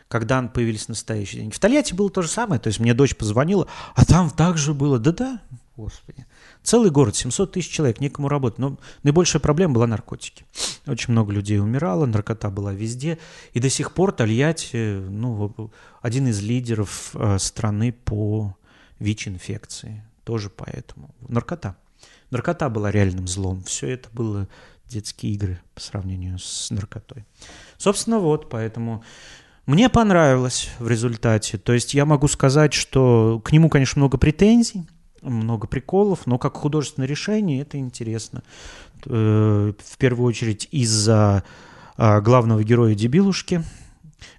[0.08, 1.56] когда появились настоящие деньги.
[1.56, 5.00] В Тольятти было то же самое, то есть мне дочь позвонила, а там также было,
[5.00, 5.42] да-да,
[5.76, 6.26] господи.
[6.62, 8.60] Целый город, 700 тысяч человек, некому работать.
[8.60, 10.46] Но наибольшая проблема была наркотики.
[10.86, 13.18] Очень много людей умирало, наркота была везде.
[13.54, 15.72] И до сих пор Тольятти, ну,
[16.02, 18.56] один из лидеров э, страны по
[19.00, 20.04] ВИЧ-инфекции.
[20.24, 21.14] Тоже поэтому.
[21.28, 21.76] Наркота.
[22.30, 23.64] Наркота была реальным злом.
[23.64, 24.48] Все это было
[24.94, 27.26] детские игры по сравнению с наркотой.
[27.78, 29.04] Собственно, вот, поэтому
[29.66, 31.58] мне понравилось в результате.
[31.58, 34.86] То есть я могу сказать, что к нему, конечно, много претензий,
[35.22, 38.44] много приколов, но как художественное решение это интересно.
[39.06, 41.44] Э, в первую очередь из-за
[41.96, 43.64] а, главного героя Дебилушки,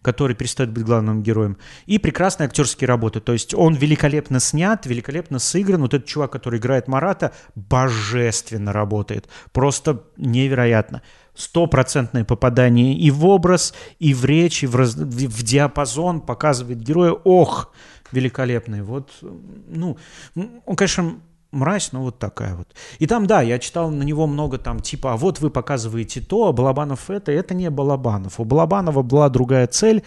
[0.03, 1.57] который перестает быть главным героем,
[1.87, 3.20] и прекрасные актерские работы.
[3.20, 5.80] То есть он великолепно снят, великолепно сыгран.
[5.82, 9.28] Вот этот чувак, который играет Марата, божественно работает.
[9.53, 11.03] Просто невероятно
[11.35, 14.95] стопроцентное попадание и в образ, и в речь, и в, раз...
[14.95, 17.12] в диапазон показывает героя.
[17.12, 17.72] Ох,
[18.12, 18.82] великолепный.
[18.82, 19.99] Вот, ну,
[20.35, 21.16] он, конечно,
[21.55, 22.68] мразь, но вот такая вот.
[22.98, 26.48] И там, да, я читал на него много там, типа, а вот вы показываете то,
[26.48, 28.40] а Балабанов это, это не Балабанов.
[28.40, 30.02] У Балабанова была другая цель.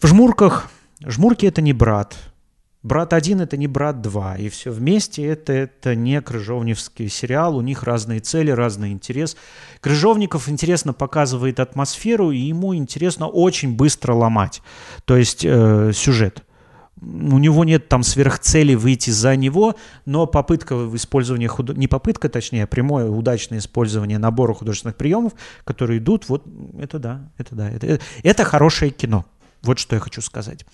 [0.00, 0.70] В жмурках,
[1.04, 2.16] жмурки это не брат,
[2.84, 7.62] Брат один это не брат два, и все вместе это, это не крыжовневский сериал, у
[7.62, 9.38] них разные цели, разный интерес.
[9.80, 14.60] Крыжовников интересно показывает атмосферу, и ему интересно очень быстро ломать,
[15.06, 16.42] то есть э, сюжет.
[17.00, 19.74] У него нет там сверхцели выйти за него,
[20.06, 21.76] но попытка в использовании, худ...
[21.76, 25.32] не попытка, точнее, а прямое удачное использование набора художественных приемов,
[25.64, 26.44] которые идут, вот
[26.78, 29.26] это да, это да, это, это хорошее кино.
[29.64, 30.66] Вот что я хочу сказать.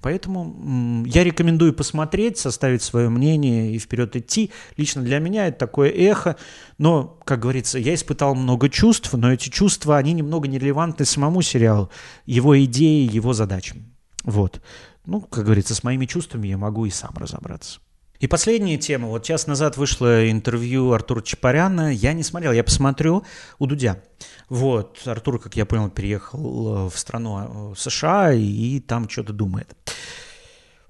[0.00, 4.50] Поэтому я рекомендую посмотреть, составить свое мнение и вперед идти.
[4.78, 6.36] Лично для меня это такое эхо.
[6.78, 11.90] Но, как говорится, я испытал много чувств, но эти чувства, они немного нерелевантны самому сериалу,
[12.24, 13.84] его идеи, его задачам.
[14.24, 14.62] Вот.
[15.08, 17.80] Ну, как говорится, с моими чувствами я могу и сам разобраться.
[18.20, 19.08] И последняя тема.
[19.08, 21.94] Вот час назад вышло интервью Артура Чапаряна.
[21.94, 23.24] Я не смотрел, я посмотрю
[23.58, 24.02] у Дудя.
[24.50, 29.74] Вот, Артур, как я понял, переехал э, в страну э, США и там что-то думает.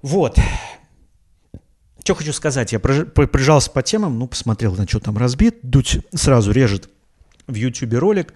[0.01, 0.37] Вот.
[2.03, 5.59] Что хочу сказать, я прижался по темам, ну, посмотрел, на что там разбит.
[5.61, 6.89] Дудь сразу режет
[7.47, 8.33] в YouTube ролик.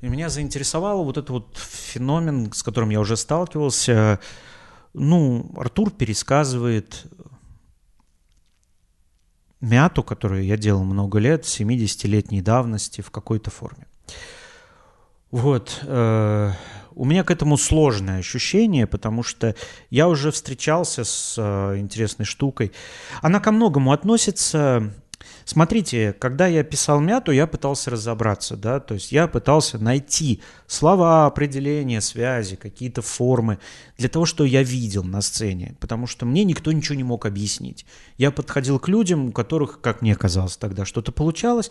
[0.00, 4.18] И меня заинтересовал вот этот вот феномен, с которым я уже сталкивался.
[4.98, 7.04] Ну, Артур пересказывает
[9.60, 13.86] мяту, которую я делал много лет, 70-летней давности в какой-то форме.
[15.30, 15.80] Вот.
[15.82, 16.52] Э,
[16.94, 19.54] у меня к этому сложное ощущение, потому что
[19.90, 22.72] я уже встречался с э, интересной штукой.
[23.20, 24.94] Она ко многому относится
[25.46, 31.26] Смотрите, когда я писал мяту, я пытался разобраться, да, то есть я пытался найти слова,
[31.26, 33.60] определения, связи, какие-то формы
[33.96, 37.86] для того, что я видел на сцене, потому что мне никто ничего не мог объяснить.
[38.18, 41.70] Я подходил к людям, у которых, как мне казалось тогда, что-то получалось,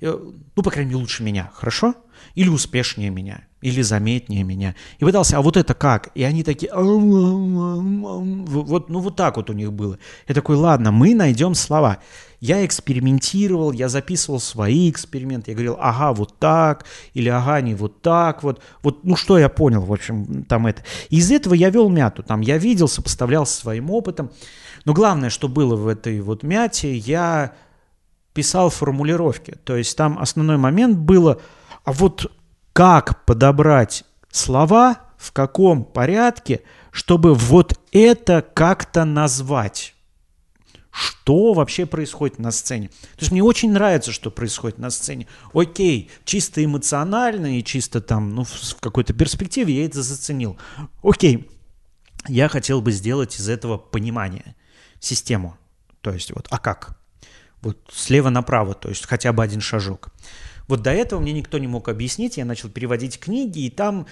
[0.00, 0.16] э,
[0.54, 1.96] ну, по крайней мере, лучше меня, хорошо?
[2.36, 4.76] Или успешнее меня, или заметнее меня.
[5.00, 6.10] И пытался, а вот это как?
[6.14, 9.98] И они такие, вот, ну вот так вот у них было.
[10.28, 11.98] Я такой, ладно, мы найдем слова.
[12.40, 15.50] Я экспериментировал, я записывал свои эксперименты.
[15.50, 16.84] Я говорил, ага, вот так,
[17.14, 18.60] или ага, не вот так вот.
[18.82, 20.82] Вот, ну что я понял, в общем, там это.
[21.10, 22.22] Из этого я вел мяту.
[22.22, 24.30] Там я видел, сопоставлял со своим опытом.
[24.84, 27.54] Но главное, что было в этой вот мяте, я
[28.32, 29.56] писал формулировки.
[29.64, 31.40] То есть там основной момент было,
[31.84, 32.30] а вот
[32.72, 36.60] как подобрать слова, в каком порядке,
[36.90, 39.95] чтобы вот это как-то назвать
[40.96, 42.88] что вообще происходит на сцене.
[42.88, 45.26] То есть мне очень нравится, что происходит на сцене.
[45.52, 50.56] Окей, чисто эмоционально и чисто там, ну, в какой-то перспективе я это заценил.
[51.02, 51.50] Окей,
[52.28, 54.56] я хотел бы сделать из этого понимание,
[54.98, 55.58] систему.
[56.00, 56.98] То есть вот, а как?
[57.60, 60.08] Вот слева направо, то есть хотя бы один шажок.
[60.66, 64.06] Вот до этого мне никто не мог объяснить, я начал переводить книги, и там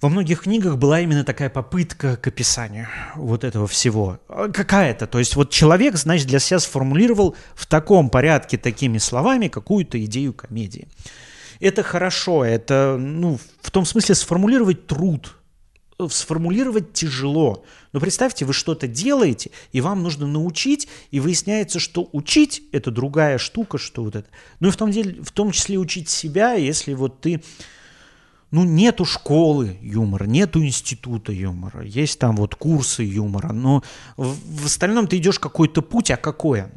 [0.00, 4.18] во многих книгах была именно такая попытка к описанию вот этого всего.
[4.28, 5.06] А какая-то.
[5.06, 10.34] То есть вот человек, значит, для себя сформулировал в таком порядке, такими словами, какую-то идею
[10.34, 10.88] комедии.
[11.60, 15.34] Это хорошо, это, ну, в том смысле сформулировать труд,
[16.10, 17.64] сформулировать тяжело.
[17.94, 23.38] Но представьте, вы что-то делаете, и вам нужно научить, и выясняется, что учить– это другая
[23.38, 24.28] штука, что вот это.
[24.60, 27.42] Ну и в том, деле, в том числе учить себя, если вот ты
[28.50, 33.82] ну, нету школы юмора, нету института юмора, есть там вот курсы юмора, но
[34.16, 36.70] в, в остальном ты идешь какой-то путь, а какое?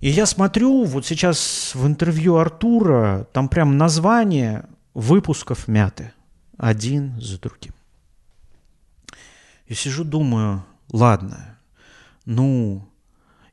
[0.00, 6.12] И я смотрю, вот сейчас в интервью Артура, там прям название выпусков мяты,
[6.56, 7.72] один за другим.
[9.66, 11.58] И сижу, думаю, ладно,
[12.26, 12.88] ну,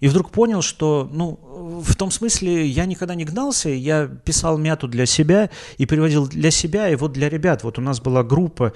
[0.01, 1.39] и вдруг понял, что, ну,
[1.85, 6.51] в том смысле я никогда не гнался, я писал мяту для себя и переводил для
[6.51, 7.63] себя и вот для ребят.
[7.63, 8.73] Вот у нас была группа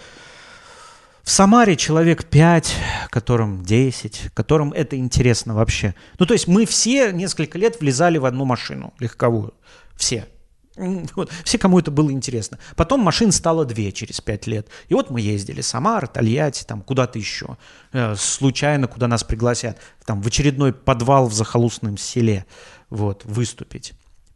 [1.24, 2.76] в Самаре человек 5,
[3.10, 5.96] которым 10, которым это интересно вообще.
[6.20, 9.56] Ну, то есть мы все несколько лет влезали в одну машину легковую.
[9.96, 10.28] Все.
[10.78, 12.60] Вот, все, кому это было интересно.
[12.76, 14.68] Потом машин стало две через пять лет.
[14.90, 15.62] И вот мы ездили.
[15.62, 17.58] Самара, Тольятти, там куда-то еще.
[17.94, 19.80] Э, случайно, куда нас пригласят.
[20.06, 22.46] Там в очередной подвал в захолустном селе.
[22.90, 23.94] Вот, выступить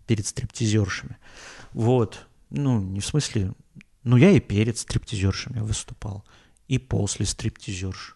[0.07, 1.17] перед стриптизершами.
[1.73, 2.25] Вот.
[2.49, 3.53] Ну, не в смысле...
[4.03, 6.25] Ну, я и перед стриптизершами выступал.
[6.67, 8.15] И после стриптизерш.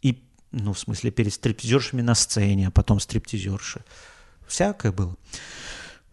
[0.00, 3.84] И, ну, в смысле, перед стриптизершами на сцене, а потом стриптизерши.
[4.46, 5.16] Всякое было.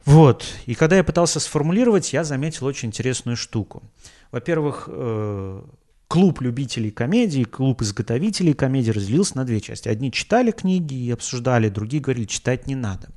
[0.06, 0.46] Вот.
[0.68, 3.84] И когда я пытался сформулировать, я заметил очень интересную штуку.
[4.32, 5.62] Во-первых, э,
[6.08, 9.90] клуб любителей комедии, клуб изготовителей комедии разделился на две части.
[9.90, 13.10] Одни читали книги и обсуждали, другие говорили, читать не надо.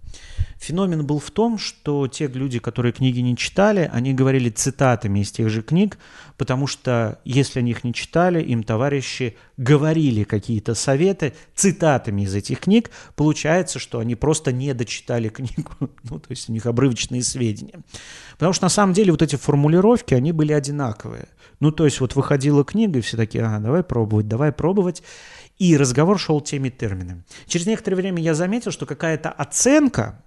[0.58, 5.30] Феномен был в том, что те люди, которые книги не читали, они говорили цитатами из
[5.30, 5.98] тех же книг,
[6.38, 12.60] потому что если они их не читали, им товарищи говорили какие-то советы цитатами из этих
[12.60, 15.72] книг, получается, что они просто не дочитали книгу,
[16.04, 17.80] ну, то есть у них обрывочные сведения.
[18.34, 21.28] Потому что на самом деле вот эти формулировки, они были одинаковые.
[21.60, 25.02] Ну, то есть вот выходила книга, и все такие, ага, давай пробовать, давай пробовать.
[25.58, 27.24] И разговор шел теми терминами.
[27.46, 30.22] Через некоторое время я заметил, что какая-то оценка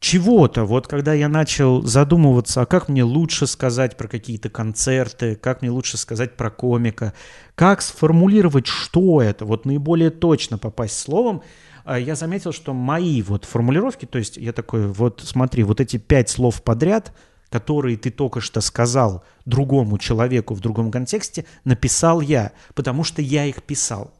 [0.00, 5.62] чего-то, вот когда я начал задумываться, а как мне лучше сказать про какие-то концерты, как
[5.62, 7.14] мне лучше сказать про комика,
[7.54, 11.42] как сформулировать, что это, вот наиболее точно попасть словом,
[11.84, 15.96] а, я заметил, что мои вот формулировки, то есть я такой, вот смотри, вот эти
[15.96, 17.12] пять слов подряд,
[17.50, 23.46] которые ты только что сказал другому человеку в другом контексте, написал я, потому что я
[23.46, 24.12] их писал.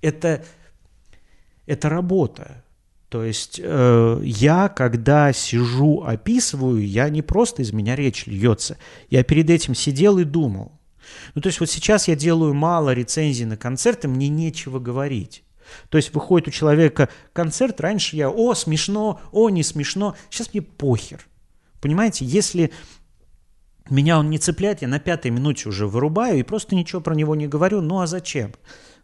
[0.00, 0.44] Это,
[1.66, 2.64] это работа.
[3.08, 8.76] То есть э, я, когда сижу, описываю, я не просто из меня речь льется.
[9.08, 10.72] Я перед этим сидел и думал.
[11.34, 15.42] Ну, то есть вот сейчас я делаю мало рецензий на концерты, мне нечего говорить.
[15.88, 20.62] То есть выходит у человека концерт, раньше я, о, смешно, о, не смешно, сейчас мне
[20.62, 21.26] похер.
[21.80, 22.72] Понимаете, если
[23.88, 27.34] меня он не цепляет, я на пятой минуте уже вырубаю и просто ничего про него
[27.34, 28.52] не говорю, ну а зачем?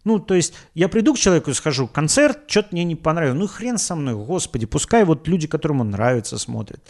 [0.05, 3.39] Ну, то есть я приду к человеку и скажу, концерт, что-то мне не понравилось.
[3.39, 6.81] Ну, хрен со мной, господи, пускай вот люди, которым он нравится, смотрят.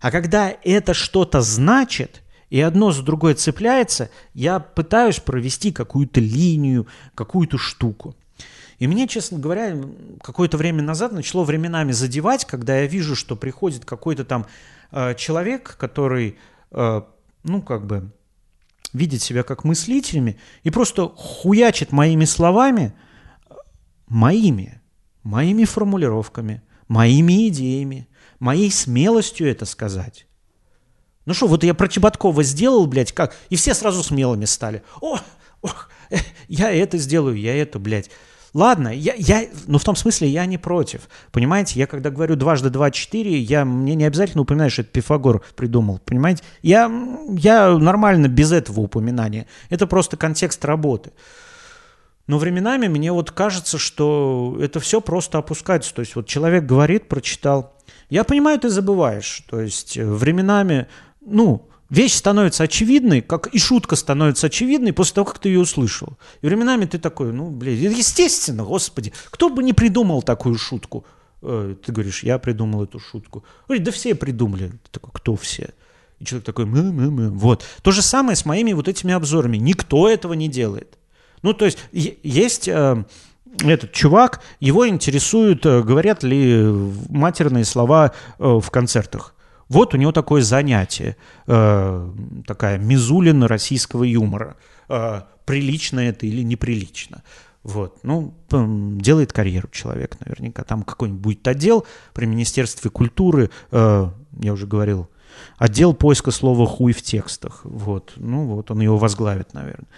[0.00, 6.86] А когда это что-то значит, и одно за другое цепляется, я пытаюсь провести какую-то линию,
[7.14, 8.14] какую-то штуку.
[8.78, 9.76] И мне, честно говоря,
[10.22, 14.46] какое-то время назад начало временами задевать, когда я вижу, что приходит какой-то там
[14.92, 16.36] э, человек, который,
[16.70, 17.02] э,
[17.44, 18.10] ну, как бы,
[18.94, 22.94] видит себя как мыслителями и просто хуячит моими словами,
[24.06, 24.80] моими,
[25.22, 30.26] моими формулировками, моими идеями, моей смелостью это сказать.
[31.26, 33.34] Ну что, вот я про Чеботкова сделал, блядь, как?
[33.48, 34.82] И все сразу смелыми стали.
[35.00, 35.18] О,
[35.62, 36.16] ох, э,
[36.48, 38.10] я это сделаю, я это, блядь.
[38.54, 41.08] Ладно, я, я, ну в том смысле я не против.
[41.32, 45.42] Понимаете, я когда говорю дважды два четыре, я, мне не обязательно упоминать, что это Пифагор
[45.56, 46.00] придумал.
[46.04, 46.88] Понимаете, я,
[47.30, 49.48] я нормально без этого упоминания.
[49.70, 51.10] Это просто контекст работы.
[52.28, 55.92] Но временами мне вот кажется, что это все просто опускается.
[55.92, 57.74] То есть вот человек говорит, прочитал.
[58.08, 59.42] Я понимаю, ты забываешь.
[59.50, 60.86] То есть э, временами,
[61.20, 66.18] ну, вещь становится очевидной, как и шутка становится очевидной после того, как ты ее услышал.
[66.42, 71.04] И временами ты такой, ну, блин, естественно, господи, кто бы не придумал такую шутку?
[71.42, 73.44] Э, ты говоришь, я придумал эту шутку.
[73.68, 74.68] Говорит, да все придумали.
[74.68, 75.74] Ты такой, кто все?
[76.18, 77.30] И человек такой, мы, мы, мы.
[77.30, 77.64] Вот.
[77.82, 79.56] То же самое с моими вот этими обзорами.
[79.56, 80.98] Никто этого не делает.
[81.42, 83.04] Ну, то есть есть э,
[83.62, 86.64] этот чувак, его интересуют, э, говорят ли
[87.08, 89.33] матерные слова э, в концертах.
[89.68, 92.12] Вот у него такое занятие, э,
[92.46, 94.56] такая мизулина российского юмора.
[94.88, 97.22] Э, прилично это или неприлично.
[97.62, 98.00] Вот.
[98.02, 100.64] Ну, делает карьеру человек наверняка.
[100.64, 104.10] Там какой-нибудь будет отдел при Министерстве культуры, э,
[104.40, 105.08] я уже говорил,
[105.58, 107.62] Отдел поиска слова «хуй» в текстах.
[107.64, 108.12] Вот.
[108.16, 109.88] Ну вот, он его возглавит, наверное.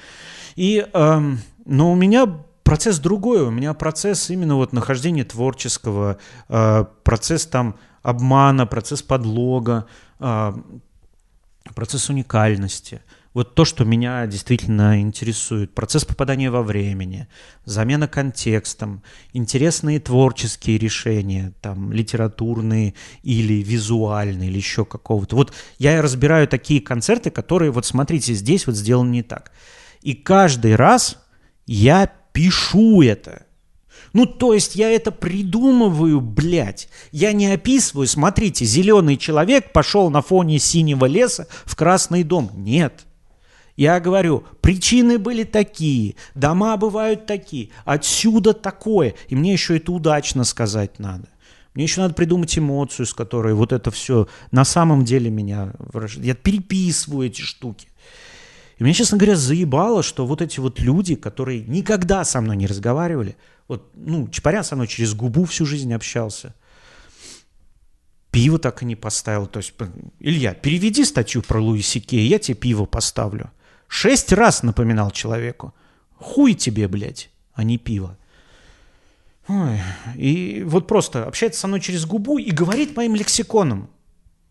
[0.54, 3.42] И, эм, но у меня процесс другой.
[3.42, 6.16] У меня процесс именно вот нахождения творческого,
[6.48, 7.76] процесс там
[8.06, 9.86] обмана, процесс подлога,
[10.20, 10.52] э,
[11.74, 13.02] процесс уникальности–
[13.36, 15.74] вот то, что меня действительно интересует.
[15.74, 17.28] Процесс попадания во времени,
[17.66, 19.02] замена контекстом,
[19.34, 25.36] интересные творческие решения, там, литературные или визуальные, или еще какого-то.
[25.36, 29.52] Вот я разбираю такие концерты, которые, вот смотрите, здесь вот сделаны не так.
[30.00, 31.18] И каждый раз
[31.66, 33.45] я пишу это.
[34.16, 36.88] Ну, то есть я это придумываю, блядь.
[37.12, 42.50] Я не описываю, смотрите, зеленый человек пошел на фоне синего леса в Красный дом.
[42.54, 43.04] Нет.
[43.76, 49.16] Я говорю, причины были такие, дома бывают такие, отсюда такое.
[49.28, 51.28] И мне еще это удачно сказать надо.
[51.74, 55.74] Мне еще надо придумать эмоцию, с которой вот это все на самом деле меня...
[56.16, 57.88] Я переписываю эти штуки.
[58.78, 62.66] И меня, честно говоря, заебало, что вот эти вот люди, которые никогда со мной не
[62.66, 63.36] разговаривали,
[63.68, 66.54] вот, ну, Чапарян со мной через губу всю жизнь общался,
[68.30, 69.46] пиво так и не поставил.
[69.46, 69.74] То есть,
[70.20, 73.50] Илья, переведи статью про Луи Сикея, я тебе пиво поставлю.
[73.88, 75.74] Шесть раз напоминал человеку.
[76.16, 78.18] Хуй тебе, блядь, а не пиво.
[79.48, 79.80] Ой,
[80.16, 83.88] и вот просто общается со мной через губу и говорит моим лексиконом.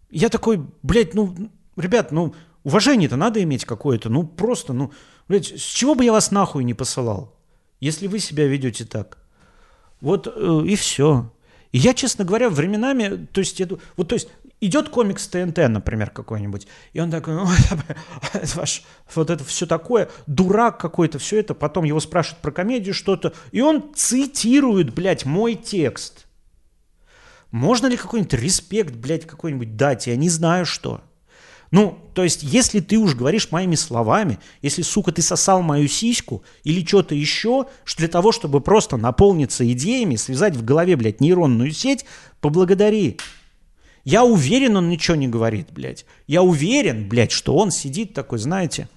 [0.10, 1.36] Я такой, блядь, ну,
[1.76, 4.10] ребят, ну, уважение-то надо иметь какое-то.
[4.10, 4.94] Ну, просто, ну,
[5.28, 7.35] блядь, с чего бы я вас нахуй не посылал,
[7.80, 9.18] если вы себя ведете так?
[10.02, 11.32] Вот э, и все.
[11.72, 14.30] И я, честно говоря, временами, то есть, это, вот, то есть,
[14.62, 17.36] идет комикс ТНТ, например, какой-нибудь, и он такой,
[18.56, 23.34] ваш, вот это все такое, дурак какой-то, все это, потом его спрашивают про комедию что-то,
[23.52, 26.28] и он цитирует, блядь, мой текст.
[27.52, 30.08] Можно ли какой-нибудь респект, блядь, какой-нибудь дать?
[30.08, 31.02] Я не знаю, что.
[31.72, 36.44] Ну, то есть, если ты уж говоришь моими словами, если, сука, ты сосал мою сиську
[36.64, 41.72] или что-то еще, что для того, чтобы просто наполниться идеями, связать в голове, блядь, нейронную
[41.72, 42.06] сеть,
[42.40, 43.18] поблагодари.
[44.04, 46.06] Я уверен, он ничего не говорит, блядь.
[46.28, 48.88] Я уверен, блядь, что он сидит такой, знаете.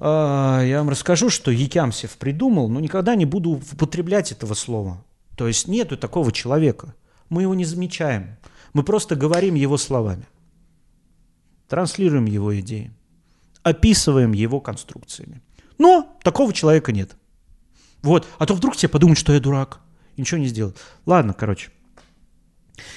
[0.00, 5.04] Э, я вам расскажу, что Якямсев придумал, но никогда не буду употреблять этого слова.
[5.36, 6.94] То есть нету такого человека.
[7.28, 8.36] Мы его не замечаем.
[8.72, 10.26] Мы просто говорим его словами.
[11.68, 12.92] Транслируем его идеи.
[13.62, 15.42] Описываем его конструкциями.
[15.76, 17.16] Но такого человека нет.
[18.02, 18.26] Вот.
[18.38, 19.80] А то вдруг тебе подумают, что я дурак.
[20.16, 20.78] И ничего не сделают.
[21.06, 21.70] Ладно, короче.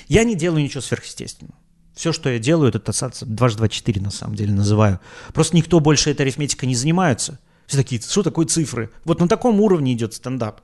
[0.07, 1.55] Я не делаю ничего сверхъестественного.
[1.93, 4.99] Все, что я делаю, это тасаться дважды два четыре, на самом деле, называю.
[5.33, 7.39] Просто никто больше этой арифметикой не занимается.
[7.67, 8.89] Все такие, что такое цифры?
[9.03, 10.61] Вот на таком уровне идет стендап.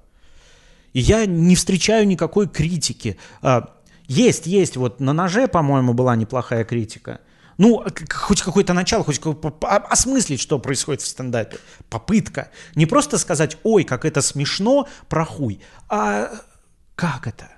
[0.94, 3.18] И я не встречаю никакой критики.
[3.42, 3.76] А,
[4.08, 7.20] есть, есть, вот на ноже, по-моему, была неплохая критика.
[7.58, 9.20] Ну, хоть какое-то начало, хоть
[9.62, 11.58] осмыслить, что происходит в стендапе.
[11.90, 12.52] Попытка.
[12.76, 16.30] Не просто сказать, ой, как это смешно, прохуй, а
[16.96, 17.50] как это?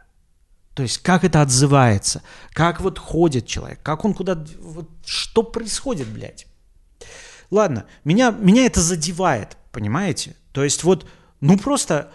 [0.73, 2.21] То есть как это отзывается,
[2.53, 4.41] как вот ходит человек, как он куда...
[4.61, 6.47] Вот, что происходит, блядь?
[7.51, 10.35] Ладно, меня, меня это задевает, понимаете?
[10.53, 11.05] То есть вот,
[11.41, 12.11] ну просто,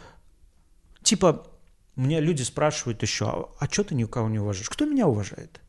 [1.03, 1.47] типа,
[1.97, 4.71] меня люди спрашивают еще, а, а что ты никого не уважаешь?
[4.71, 5.61] Кто меня уважает?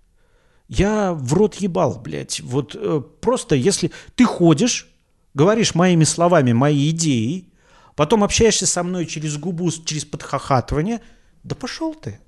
[0.68, 2.40] Я в рот ебал, блядь.
[2.42, 4.88] Вот э, просто если ты ходишь,
[5.34, 7.50] говоришь моими словами мои идеи,
[7.96, 11.02] потом общаешься со мной через губу, через подхахатывание,
[11.44, 12.20] да пошел ты.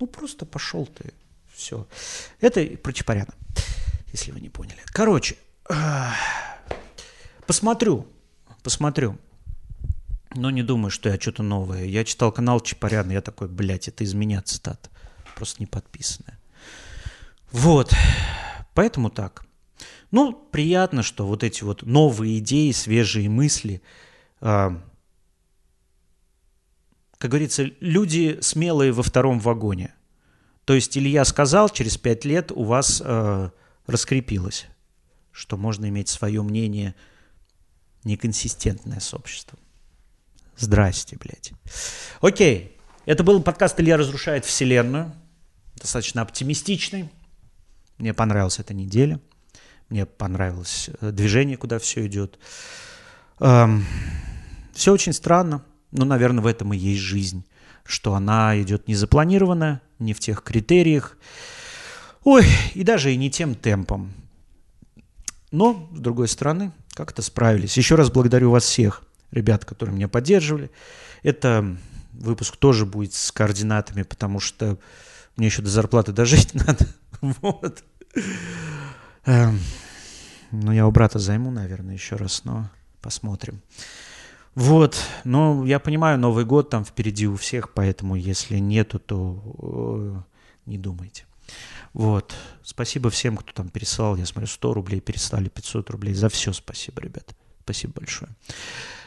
[0.00, 1.12] Ну, просто пошел ты.
[1.54, 1.86] Все.
[2.40, 3.32] Это про Чапаряна,
[4.12, 4.80] если вы не поняли.
[4.86, 5.36] Короче,
[7.46, 8.06] посмотрю,
[8.64, 9.16] посмотрю.
[10.34, 11.84] Но не думаю, что я что-то новое.
[11.84, 14.90] Я читал канал Чапаряна, я такой, блядь, это из меня цитата.
[15.36, 16.40] Просто не подписанная.
[17.54, 17.94] Вот.
[18.74, 19.46] Поэтому так.
[20.10, 23.80] Ну, приятно, что вот эти вот новые идеи, свежие мысли,
[24.40, 24.70] э,
[27.16, 29.94] как говорится, люди смелые во втором вагоне.
[30.64, 33.50] То есть Илья сказал, через пять лет у вас э,
[33.86, 34.66] раскрепилось,
[35.30, 36.96] что можно иметь свое мнение
[38.02, 39.60] неконсистентное с обществом.
[40.56, 41.52] Здрасте, блядь.
[42.20, 42.76] Окей,
[43.06, 45.14] это был подкаст «Илья разрушает вселенную».
[45.76, 47.10] Достаточно оптимистичный.
[47.98, 49.20] Мне понравилась эта неделя.
[49.88, 52.38] Мне понравилось э, движение, куда все идет.
[53.40, 53.84] Эм,
[54.72, 55.64] все очень странно.
[55.92, 57.44] Ну, наверное, в этом и есть жизнь,
[57.84, 61.16] что она идет не запланированная, не в тех критериях,
[62.24, 62.44] ой,
[62.74, 64.12] и даже и не тем темпом.
[65.52, 67.76] Но, с другой стороны, как-то справились.
[67.76, 70.70] Еще раз благодарю вас всех, ребят, которые меня поддерживали.
[71.22, 71.76] Это
[72.12, 74.78] выпуск тоже будет с координатами, потому что
[75.36, 76.86] мне еще до зарплаты дожить надо.
[77.40, 77.84] Вот.
[79.26, 79.58] Эм,
[80.50, 82.70] ну, я у брата займу, наверное, еще раз, но
[83.00, 83.60] посмотрим.
[84.54, 90.70] Вот, но я понимаю, Новый год там впереди у всех, поэтому если нету, то э,
[90.70, 91.24] не думайте.
[91.92, 96.52] Вот, спасибо всем, кто там переслал, я смотрю, 100 рублей переслали, 500 рублей, за все
[96.52, 97.34] спасибо, ребят,
[97.64, 98.30] спасибо большое.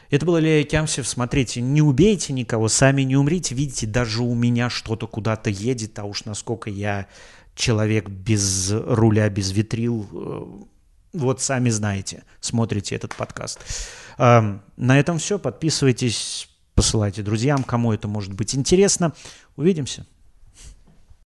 [0.09, 1.07] Это был Илья Кямсев.
[1.07, 3.53] Смотрите, не убейте никого, сами не умрите.
[3.53, 7.07] Видите, даже у меня что-то куда-то едет, а уж насколько я
[7.57, 10.63] человек без руля, без витрил, э,
[11.13, 13.59] вот сами знаете, смотрите этот подкаст.
[14.17, 15.39] На этом все.
[15.39, 19.13] Подписывайтесь, посылайте друзьям, кому это может быть интересно.
[19.55, 20.05] Увидимся.